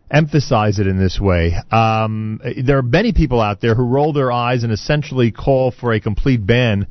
[0.09, 1.53] emphasize it in this way.
[1.71, 5.91] Um, there are many people out there who roll their eyes and essentially call for
[5.91, 6.87] a complete ban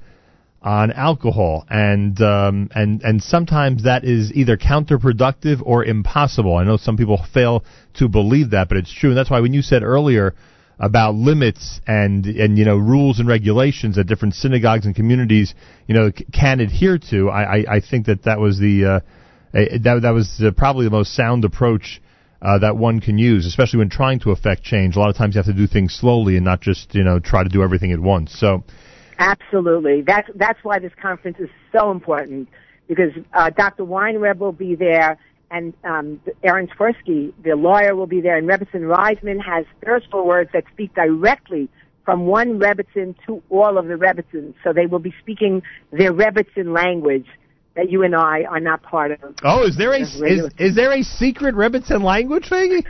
[0.62, 6.56] on alcohol, and um, and and sometimes that is either counterproductive or impossible.
[6.56, 7.64] I know some people fail
[7.94, 10.34] to believe that, but it's true, and that's why when you said earlier
[10.78, 15.55] about limits and and you know rules and regulations that different synagogues and communities
[15.86, 19.01] you know c- can adhere to, I I, I think that that was the uh,
[19.52, 22.01] that that was uh, probably the most sound approach.
[22.40, 24.97] Uh, that one can use, especially when trying to affect change.
[24.97, 27.20] A lot of times you have to do things slowly and not just, you know,
[27.20, 28.32] try to do everything at once.
[28.32, 28.64] So,
[29.18, 30.02] Absolutely.
[30.02, 32.48] That's that's why this conference is so important
[32.89, 33.84] because uh, Dr.
[33.84, 35.18] Weinreb will be there,
[35.51, 40.51] and um, Aaron Twerski, the lawyer, will be there, and Rebbitzin Reisman has thirstful words
[40.52, 41.68] that speak directly
[42.05, 44.55] from one Rebbitzin to all of the Rebbitzins.
[44.64, 45.62] So they will be speaking
[45.93, 47.26] their Rebbitzin language
[47.74, 49.34] that you and I are not part of.
[49.44, 52.84] oh, is there a is, is there a secret Rebbitzin language, Faygie?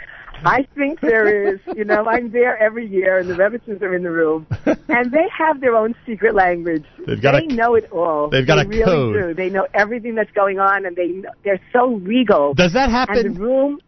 [0.44, 1.60] I think there is.
[1.74, 5.26] You know, I'm there every year, and the Rebbitzins are in the room, and they
[5.36, 6.84] have their own secret language.
[7.06, 8.28] They've got they a- know it all.
[8.28, 9.14] they've got they a really code.
[9.14, 9.34] Do.
[9.34, 12.54] They know everything that's going on, and they they're so regal.
[12.54, 13.18] Does that happen?
[13.18, 13.80] And the room.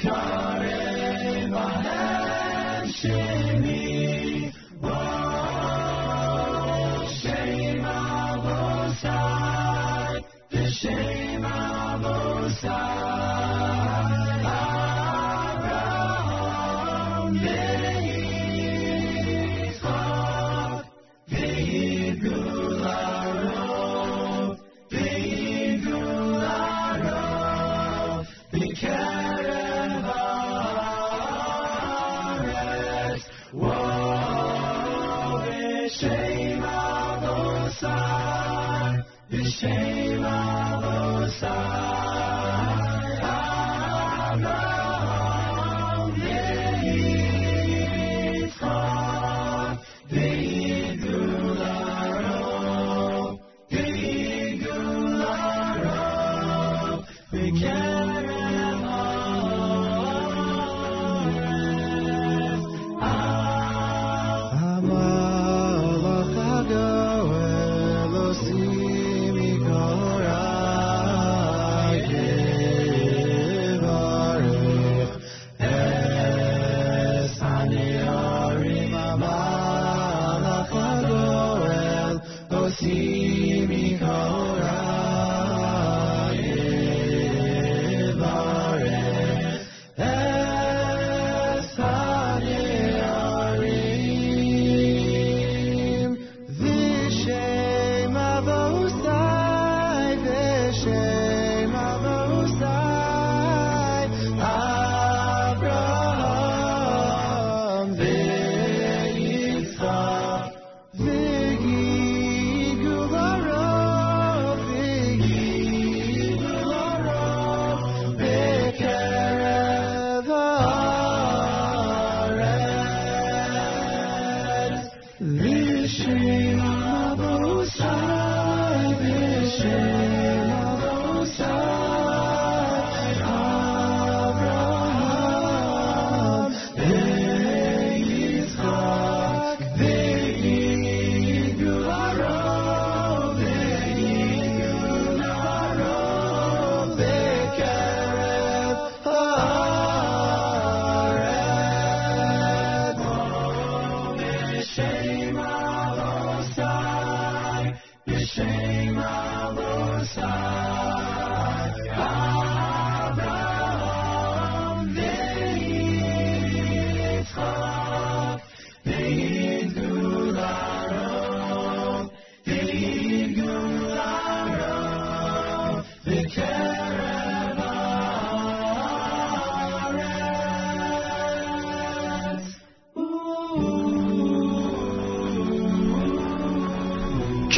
[0.00, 0.39] time.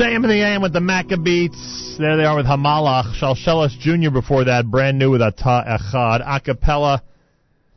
[0.02, 1.96] JM in the AM with the Maccabeats.
[1.96, 3.14] There they are with Hamalach.
[3.20, 4.10] Shalshelis Jr.
[4.10, 6.26] before that, brand new with Ata Echad.
[6.26, 7.02] Acapella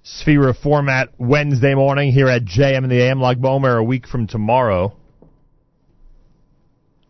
[0.04, 3.22] Sefira format Wednesday morning here at JM in the AM.
[3.22, 4.98] Lag Bomer a week from tomorrow.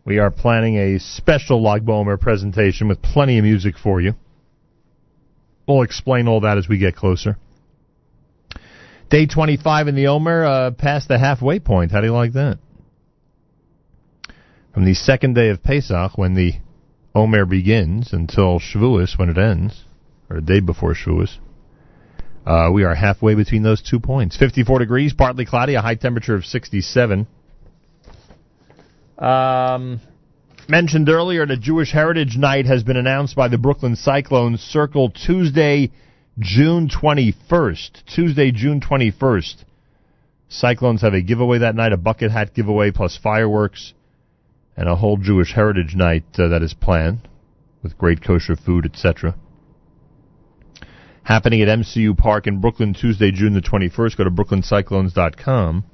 [0.04, 4.12] We are planning a special Lag Bomer presentation with plenty of music for you.
[5.66, 7.38] We'll explain all that as we get closer.
[9.08, 11.90] Day 25 in the Omer, uh, past the halfway point.
[11.90, 12.58] How do you like that?
[14.76, 16.52] From the second day of Pesach, when the
[17.14, 19.84] Omer begins, until Shavuos, when it ends,
[20.28, 21.38] or the day before Shavuos,
[22.44, 24.36] uh, we are halfway between those two points.
[24.36, 27.26] 54 degrees, partly cloudy, a high temperature of 67.
[29.16, 29.98] Um,
[30.68, 35.90] mentioned earlier, the Jewish Heritage Night has been announced by the Brooklyn Cyclones Circle Tuesday,
[36.38, 38.04] June 21st.
[38.14, 39.54] Tuesday, June 21st.
[40.50, 43.94] Cyclones have a giveaway that night, a bucket hat giveaway plus fireworks,
[44.76, 47.28] and a whole Jewish Heritage Night uh, that is planned
[47.82, 49.34] with great kosher food, etc.
[51.22, 54.16] Happening at MCU Park in Brooklyn Tuesday, June the 21st.
[54.16, 55.84] Go to brooklyncyclones.com.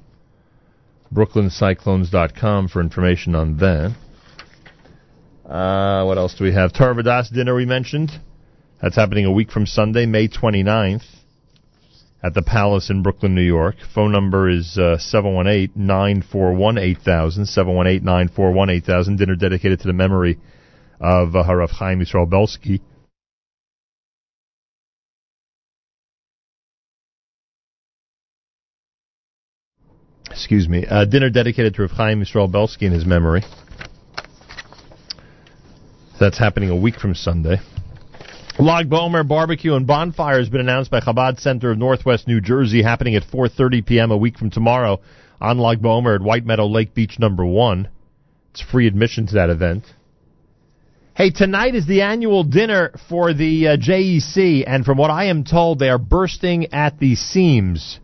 [1.13, 3.95] brooklyncyclones.com for information on that.
[5.49, 6.73] Uh, what else do we have?
[6.73, 8.11] Torah Vodaas dinner we mentioned.
[8.81, 11.22] That's happening a week from Sunday, May 29th
[12.23, 13.75] at the Palace in Brooklyn, New York.
[13.93, 17.03] Phone number is uh, 718-941-8000,
[17.45, 19.17] 718-941-8000.
[19.17, 20.39] Dinner dedicated to the memory
[21.01, 22.81] of uh, Harav Chaim Yisrael Belsky.
[30.31, 30.85] Excuse me.
[30.85, 33.43] Uh, dinner dedicated to Rav Chaim Yisrael Belsky in his memory.
[36.19, 37.59] That's happening a week from Sunday.
[38.59, 42.83] Lag Bomer Barbecue and Bonfire has been announced by Chabad Center of Northwest New Jersey,
[42.83, 44.11] happening at 4:30 p.m.
[44.11, 45.01] a week from tomorrow
[45.41, 47.89] on Lag Bomer at White Meadow Lake Beach Number One.
[48.51, 49.85] It's free admission to that event.
[51.15, 55.45] Hey, tonight is the annual dinner for the uh, JEC, and from what I am
[55.45, 57.99] told, they are bursting at the seams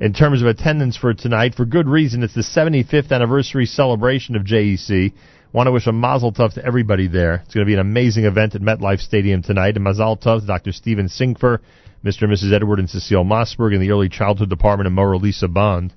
[0.00, 1.54] in terms of attendance for tonight.
[1.54, 2.22] For good reason.
[2.22, 5.12] It's the 75th anniversary celebration of JEC.
[5.54, 7.36] Want to wish a mazel tov to everybody there.
[7.44, 9.76] It's going to be an amazing event at MetLife Stadium tonight.
[9.76, 10.72] And mazel tov to Dr.
[10.72, 11.60] Stephen Sinkfer,
[12.04, 12.22] Mr.
[12.22, 12.52] and Mrs.
[12.52, 15.94] Edward and Cecile Mossberg in the early childhood department, and Mora Lisa Bond,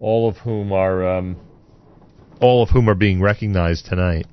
[0.00, 1.36] all of whom are um,
[2.40, 4.26] all of whom are being recognized tonight.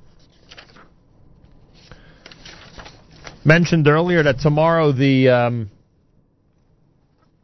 [3.43, 5.69] Mentioned earlier that tomorrow the um,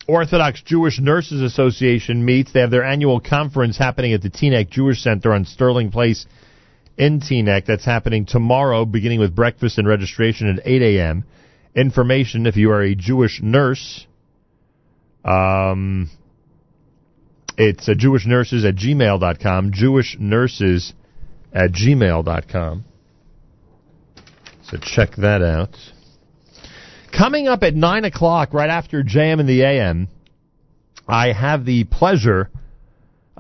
[0.08, 2.54] Orthodox Jewish Nurses Association meets.
[2.54, 6.26] They have their annual conference happening at the Teaneck Jewish Center on Sterling Place
[6.98, 7.66] in Teaneck.
[7.66, 11.26] That's happening tomorrow, beginning with breakfast and registration at 8 a.m.
[11.76, 14.06] Information, if you are a Jewish nurse,
[15.24, 16.10] um,
[17.58, 20.94] it's uh, Jewish Nurses at gmail.com, Jewish Nurses
[21.54, 22.84] at gmail.com.
[24.64, 25.76] So check that out.
[27.16, 30.08] Coming up at 9 o'clock, right after JM and the AM,
[31.08, 32.50] I have the pleasure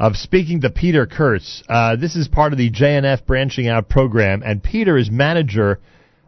[0.01, 1.61] of speaking to Peter Kurtz.
[1.69, 5.79] Uh, this is part of the JNF Branching Out program, and Peter is manager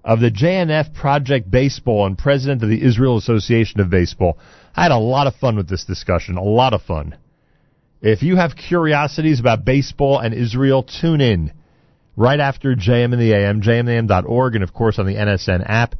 [0.04, 4.38] of the JNF Project Baseball and president of the Israel Association of Baseball.
[4.76, 7.18] I had a lot of fun with this discussion, a lot of fun.
[8.00, 11.52] If you have curiosities about baseball and Israel, tune in
[12.16, 15.96] right after JM and the AM, jmandam.org, and of course on the NSN app.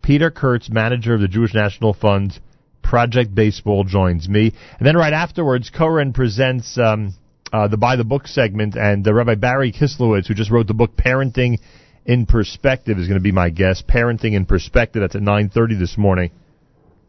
[0.00, 2.40] Peter Kurtz, manager of the Jewish National Fund
[2.88, 4.54] Project Baseball, joins me.
[4.78, 7.14] And then right afterwards, Koren presents um,
[7.52, 10.74] uh, the By the Book segment, and uh, Rabbi Barry Kislowicz, who just wrote the
[10.74, 11.58] book Parenting
[12.06, 13.86] in Perspective, is going to be my guest.
[13.86, 16.30] Parenting in Perspective, that's at 9.30 this morning.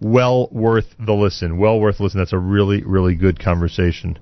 [0.01, 1.57] Well worth the listen.
[1.57, 2.19] Well worth the listen.
[2.19, 4.19] That's a really, really good conversation.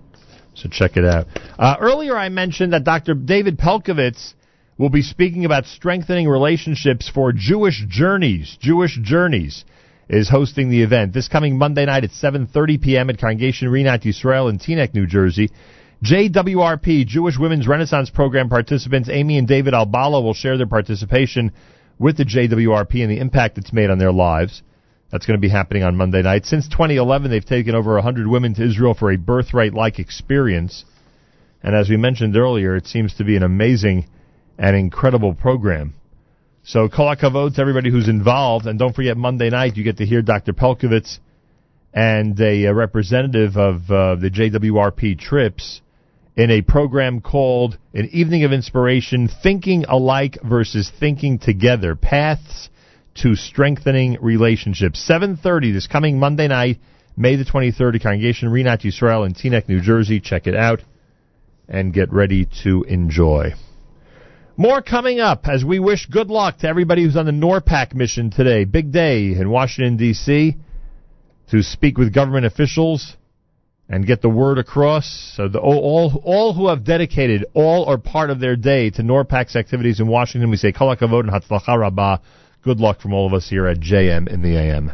[0.54, 1.26] So check it out.
[1.58, 3.16] Uh, earlier I mentioned that Dr.
[3.16, 4.36] David Pelcovitz
[4.78, 8.56] will be speaking about strengthening relationships for Jewish Journeys.
[8.62, 9.66] Jewish Journeys
[10.10, 13.10] is hosting the event this coming Monday night at 7:30 p.m.
[13.10, 15.52] at Congregation Rinat Yisrael in Teaneck, New Jersey.
[16.04, 21.52] JWRP Jewish Women's Renaissance Program participants Amy and David Albala will share their participation
[21.98, 24.62] with the JWRP and the impact it's made on their lives.
[25.12, 26.46] That's going to be happening on Monday night.
[26.46, 30.86] Since 2011, they've taken over 100 women to Israel for a birthright-like experience.
[31.64, 34.06] And as we mentioned earlier, it seems to be an amazing
[34.58, 35.96] and incredible program.
[36.68, 40.06] So kol hakavod to everybody who's involved, and don't forget Monday night you get to
[40.06, 40.52] hear Dr.
[40.52, 41.20] Pelcovitz
[41.94, 45.80] and a, a representative of uh, the JWRP trips
[46.36, 52.70] in a program called An Evening of Inspiration: Thinking Alike versus Thinking Together: Paths
[53.22, 55.10] to Strengthening Relationships.
[55.10, 56.80] 7:30 this coming Monday night,
[57.16, 60.20] May the 23rd, at Congregation Rinat Yisrael in Teaneck, New Jersey.
[60.20, 60.82] Check it out
[61.70, 63.54] and get ready to enjoy.
[64.60, 68.32] More coming up as we wish good luck to everybody who's on the NORPAC mission
[68.32, 68.66] today.
[68.66, 70.58] Big day in Washington, D.C.
[71.52, 73.18] to speak with government officials
[73.88, 75.34] and get the word across.
[75.36, 79.56] So the, all, all who have dedicated all or part of their day to NORPAC's
[79.56, 82.20] activities in Washington, we say kol hakavod and hatzlacha.
[82.64, 84.94] Good luck from all of us here at JM in the AM.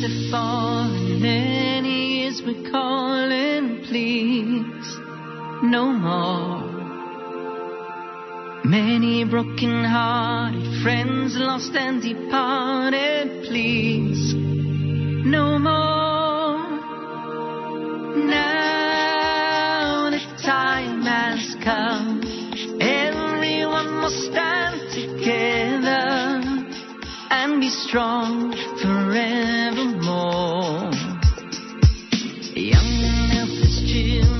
[0.00, 4.96] Have fallen, many years we're calling, please,
[5.64, 6.62] no more.
[8.64, 16.58] Many broken hearted friends lost and departed, please, no more.
[18.24, 22.20] Now the time has come,
[22.80, 26.37] everyone must stand together
[27.30, 29.72] and be strong forevermore.
[32.54, 34.37] Young and helpless children,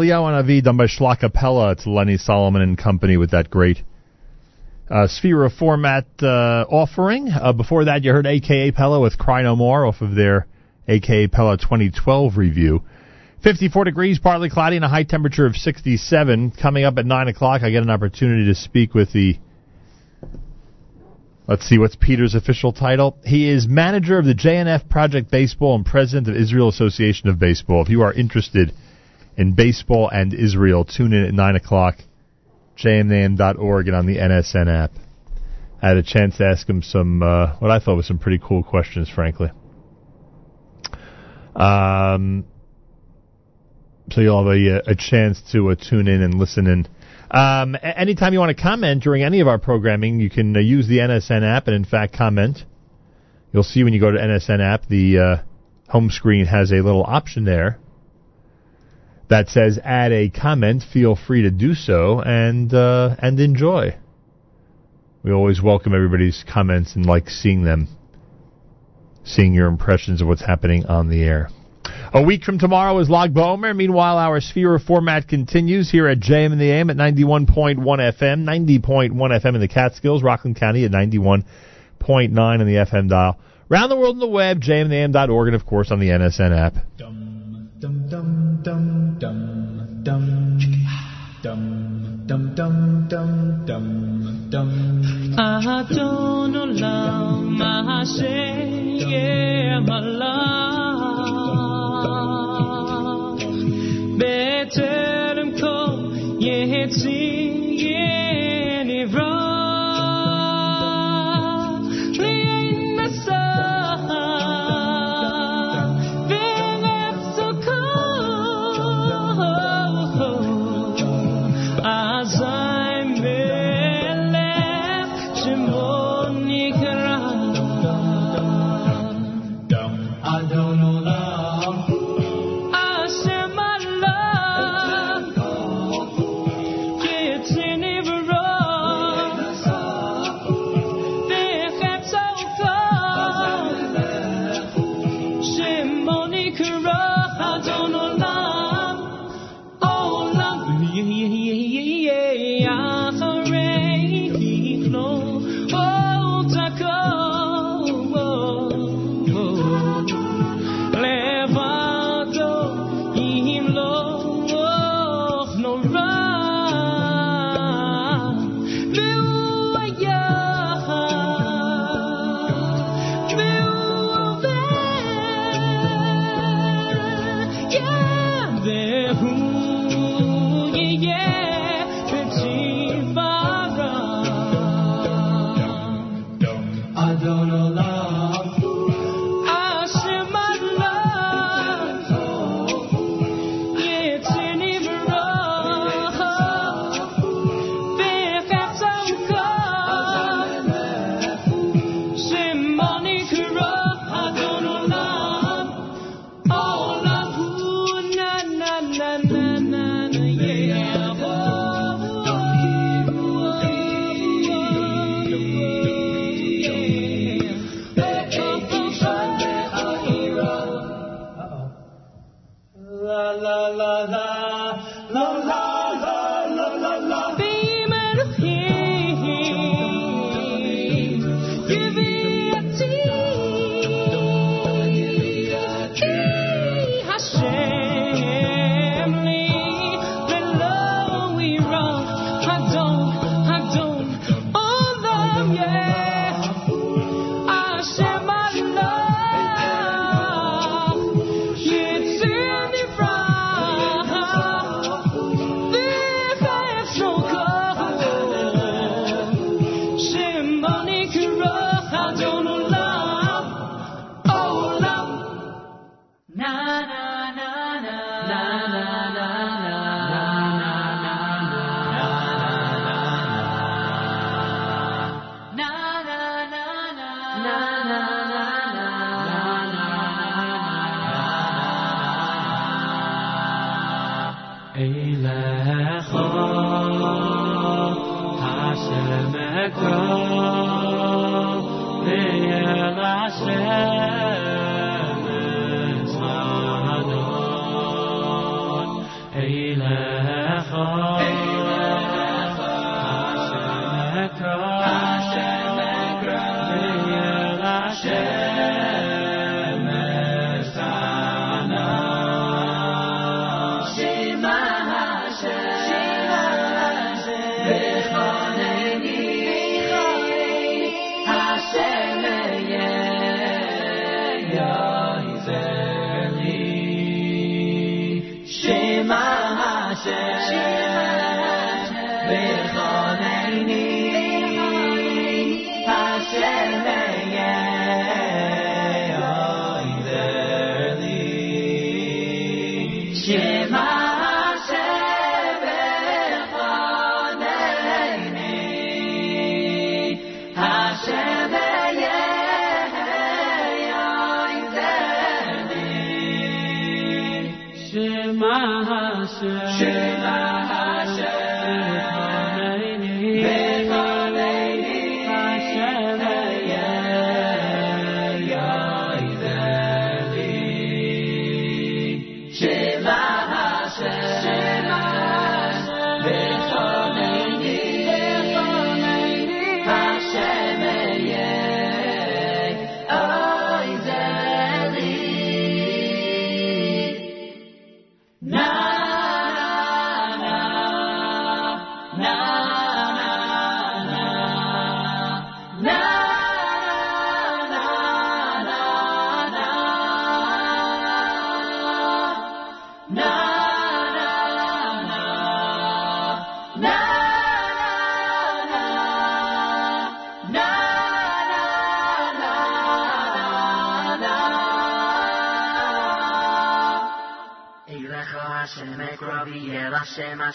[0.00, 1.72] Eliyahu Hanavi, done by Shlockapella.
[1.72, 3.82] It's Lenny Solomon and company with that great
[4.88, 7.28] uh, Sefira format uh, offering.
[7.30, 10.46] Uh, before that, you heard AKA Pella with Cry No More off of their
[10.88, 12.82] AKA Pella 2012 review.
[13.44, 16.52] 54 degrees, partly cloudy, and a high temperature of 67.
[16.52, 19.38] Coming up at 9 o'clock, I get an opportunity to speak with the.
[21.46, 23.18] Let's see, what's Peter's official title?
[23.24, 27.82] He is manager of the JNF Project Baseball and president of Israel Association of Baseball.
[27.82, 28.72] If you are interested
[29.40, 31.96] in baseball and Israel, tune in at 9 o'clock,
[32.76, 34.92] jmnam.org, and on the NSN app.
[35.80, 38.38] I had a chance to ask him some, uh, what I thought was some pretty
[38.38, 39.48] cool questions, frankly.
[41.56, 42.44] Um,
[44.10, 46.86] so you'll have a, a chance to uh, tune in and listen in.
[47.30, 50.86] Um, anytime you want to comment during any of our programming, you can uh, use
[50.86, 52.58] the NSN app and, in fact, comment.
[53.54, 57.04] You'll see when you go to NSN app, the uh, home screen has a little
[57.04, 57.78] option there
[59.30, 60.82] that says add a comment.
[60.92, 63.96] Feel free to do so and uh, and enjoy.
[65.22, 67.88] We always welcome everybody's comments and like seeing them,
[69.24, 71.48] seeing your impressions of what's happening on the air.
[72.12, 73.74] A week from tomorrow is Lag BaOmer.
[73.76, 79.12] Meanwhile, our Sefira format continues here at JM in the AM at 91.1 FM, 90.1
[79.12, 81.44] FM in the Catskills, Rockland County at 91.9
[82.00, 83.38] on the FM dial.
[83.68, 86.74] Round the world on the web, jmintheam.org, and of course on the NSN app.
[87.80, 89.38] Dum dum dum dum
[90.04, 90.24] dum.
[91.42, 91.62] Dum
[92.28, 93.30] dum dum dum
[93.66, 93.86] dum
[94.52, 94.70] dum.
[95.38, 97.56] Adon olam
[97.88, 98.70] Hashem
[99.88, 101.00] Allah
[104.20, 105.96] Beterem kol
[106.44, 107.54] yetzin
[108.88, 109.49] nivra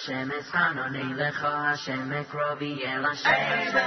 [0.05, 3.29] השם אצחנוני לך, השם אקרובי אל השם.
[3.29, 3.79] אל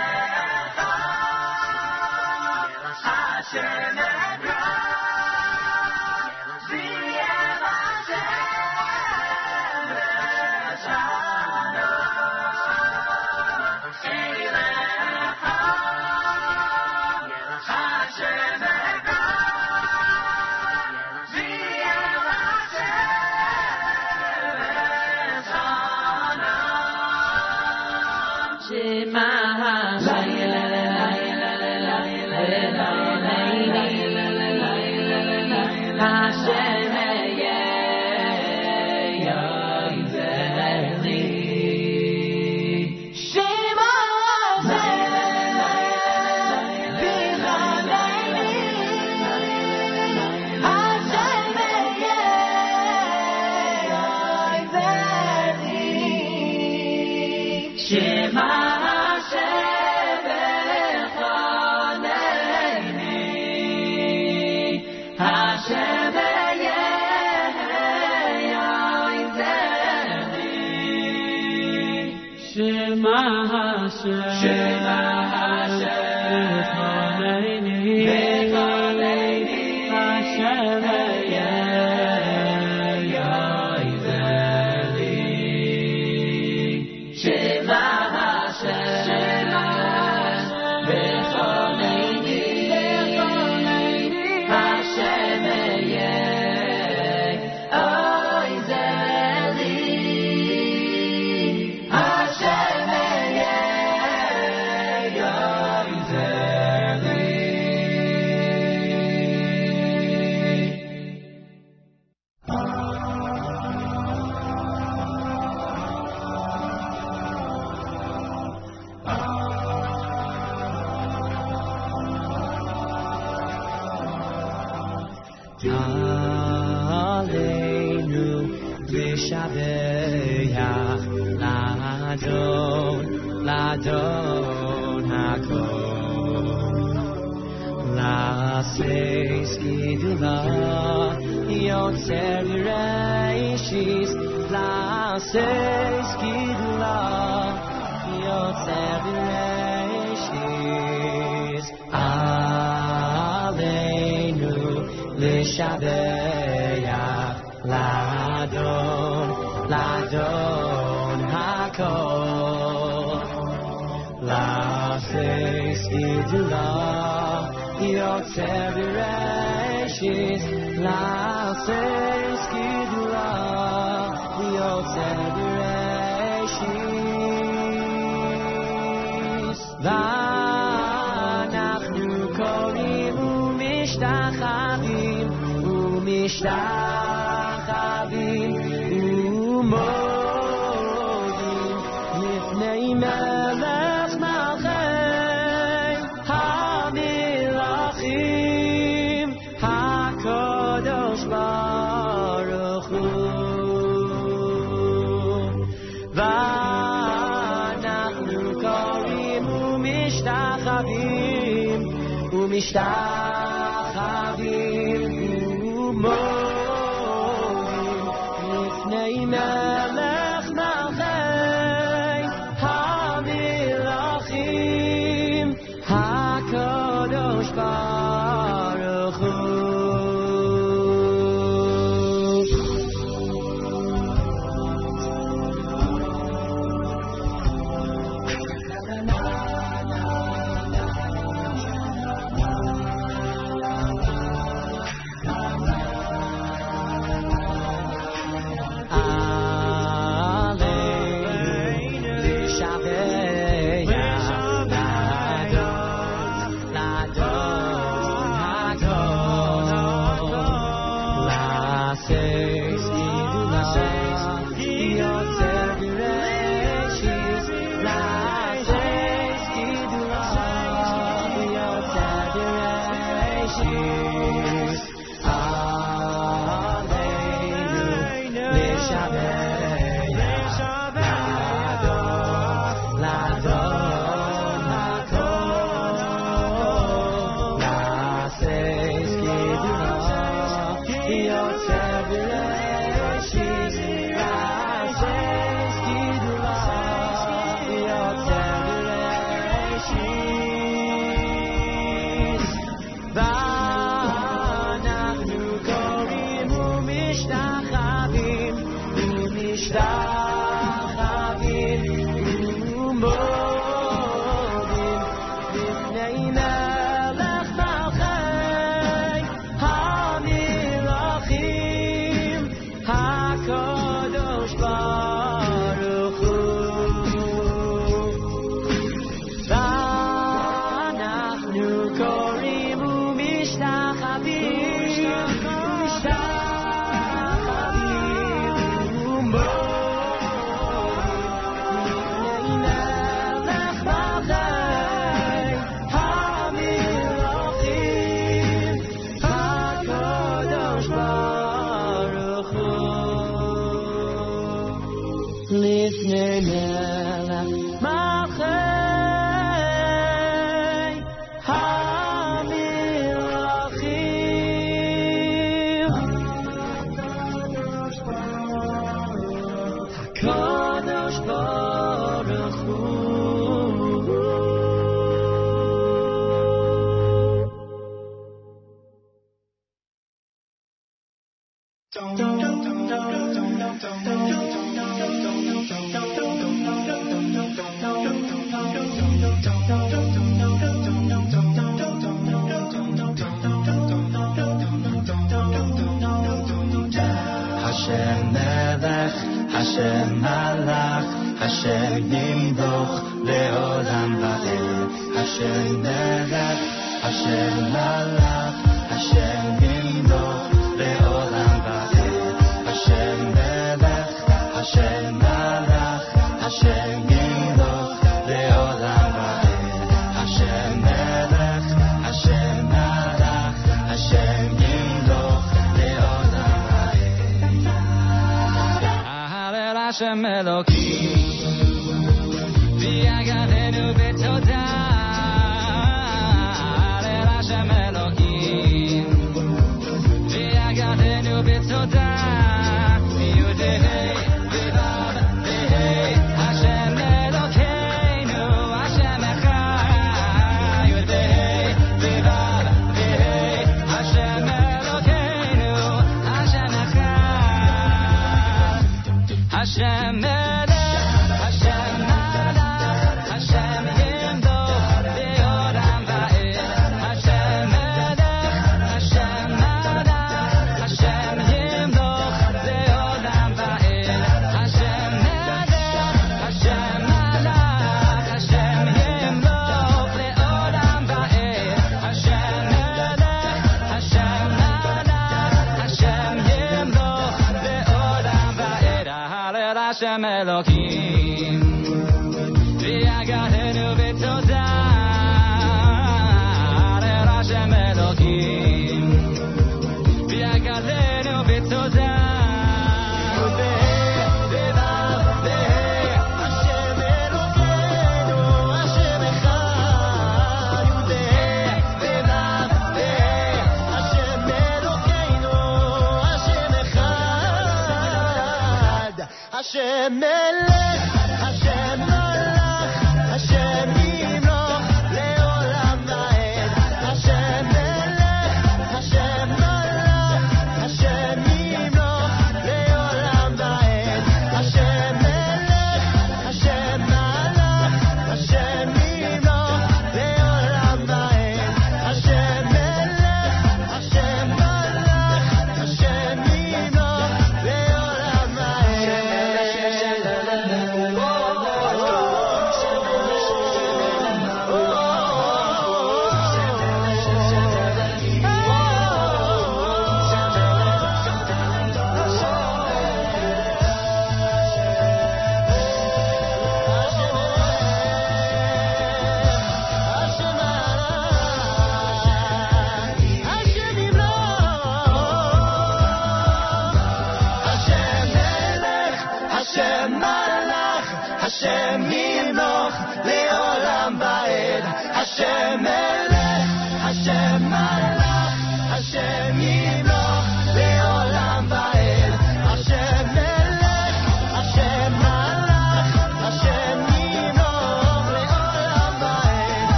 [2.87, 4.98] השם אקרובי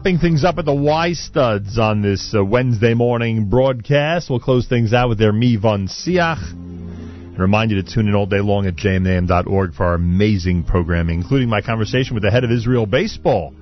[0.00, 4.30] wrapping things up at the Y Studs on this uh, Wednesday morning broadcast.
[4.30, 6.52] We'll close things out with their Mi Von Siach.
[6.52, 11.20] And remind you to tune in all day long at jmam.org for our amazing programming,
[11.20, 13.52] including my conversation with the head of Israel Baseball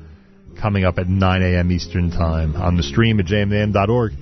[0.60, 1.73] coming up at 9 a.m.
[1.73, 4.12] Eastern Time on the stream at jmam.org.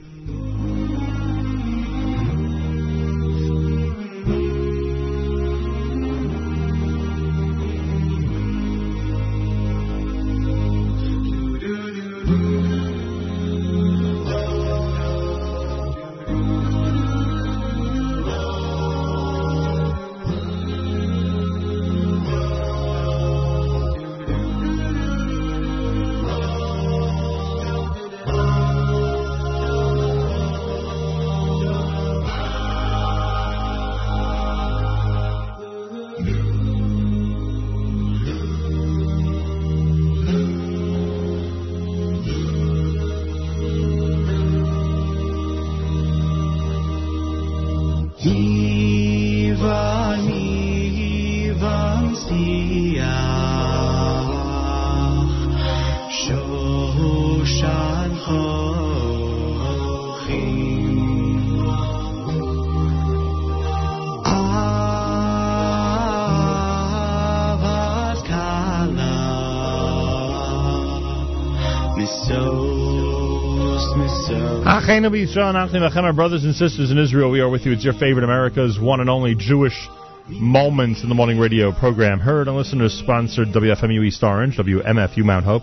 [75.17, 77.73] Achenu b'Yisrael, Nachim Lachem, our brothers and sisters in Israel, we are with you.
[77.73, 79.89] It's your favorite America's one and only Jewish
[80.29, 82.19] Moments in the Morning Radio program.
[82.19, 85.63] Heard and listeners sponsored WFMU East Orange, WMFU Mount Hope.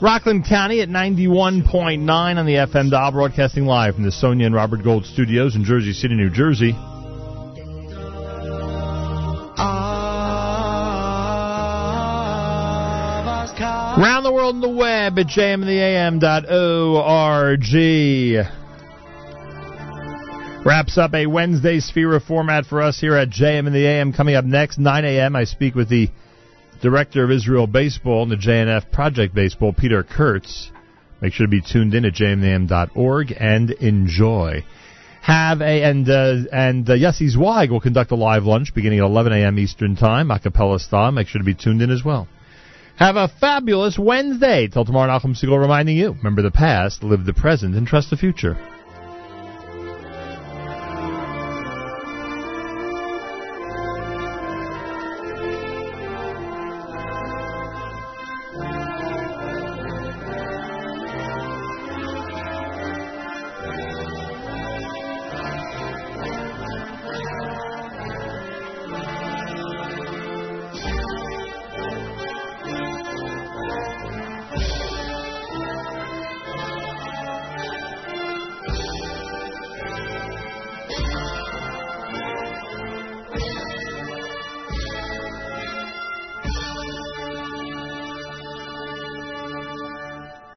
[0.00, 4.84] Rockland County at 91.9 on the FM dial, broadcasting live from the Sonia and Robert
[4.84, 6.76] Gold studios in Jersey City, New Jersey.
[13.96, 16.16] Around the world on the web at jmintheam.org.
[20.66, 24.12] Wraps up a Wednesday Sefira format for us here at JM in the AM.
[24.12, 26.10] Coming up next, 9 a.m., I speak with the
[26.82, 30.70] director of Israel Baseball and the JNF Project Baseball, Peter Kurtz.
[31.22, 34.62] Make sure to be tuned in at jmam.org and enjoy.
[35.22, 39.06] Have a and uh, and uh, Yossi Zweig will conduct a live lunch beginning at
[39.06, 39.58] 11 a.m.
[39.58, 41.12] Eastern Time, a cappella style.
[41.12, 42.28] Make sure to be tuned in as well.
[42.96, 44.68] Have a fabulous Wednesday.
[44.68, 48.16] Till tomorrow, Nachum Segal reminding you: remember the past, live the present, and trust the
[48.16, 48.56] future.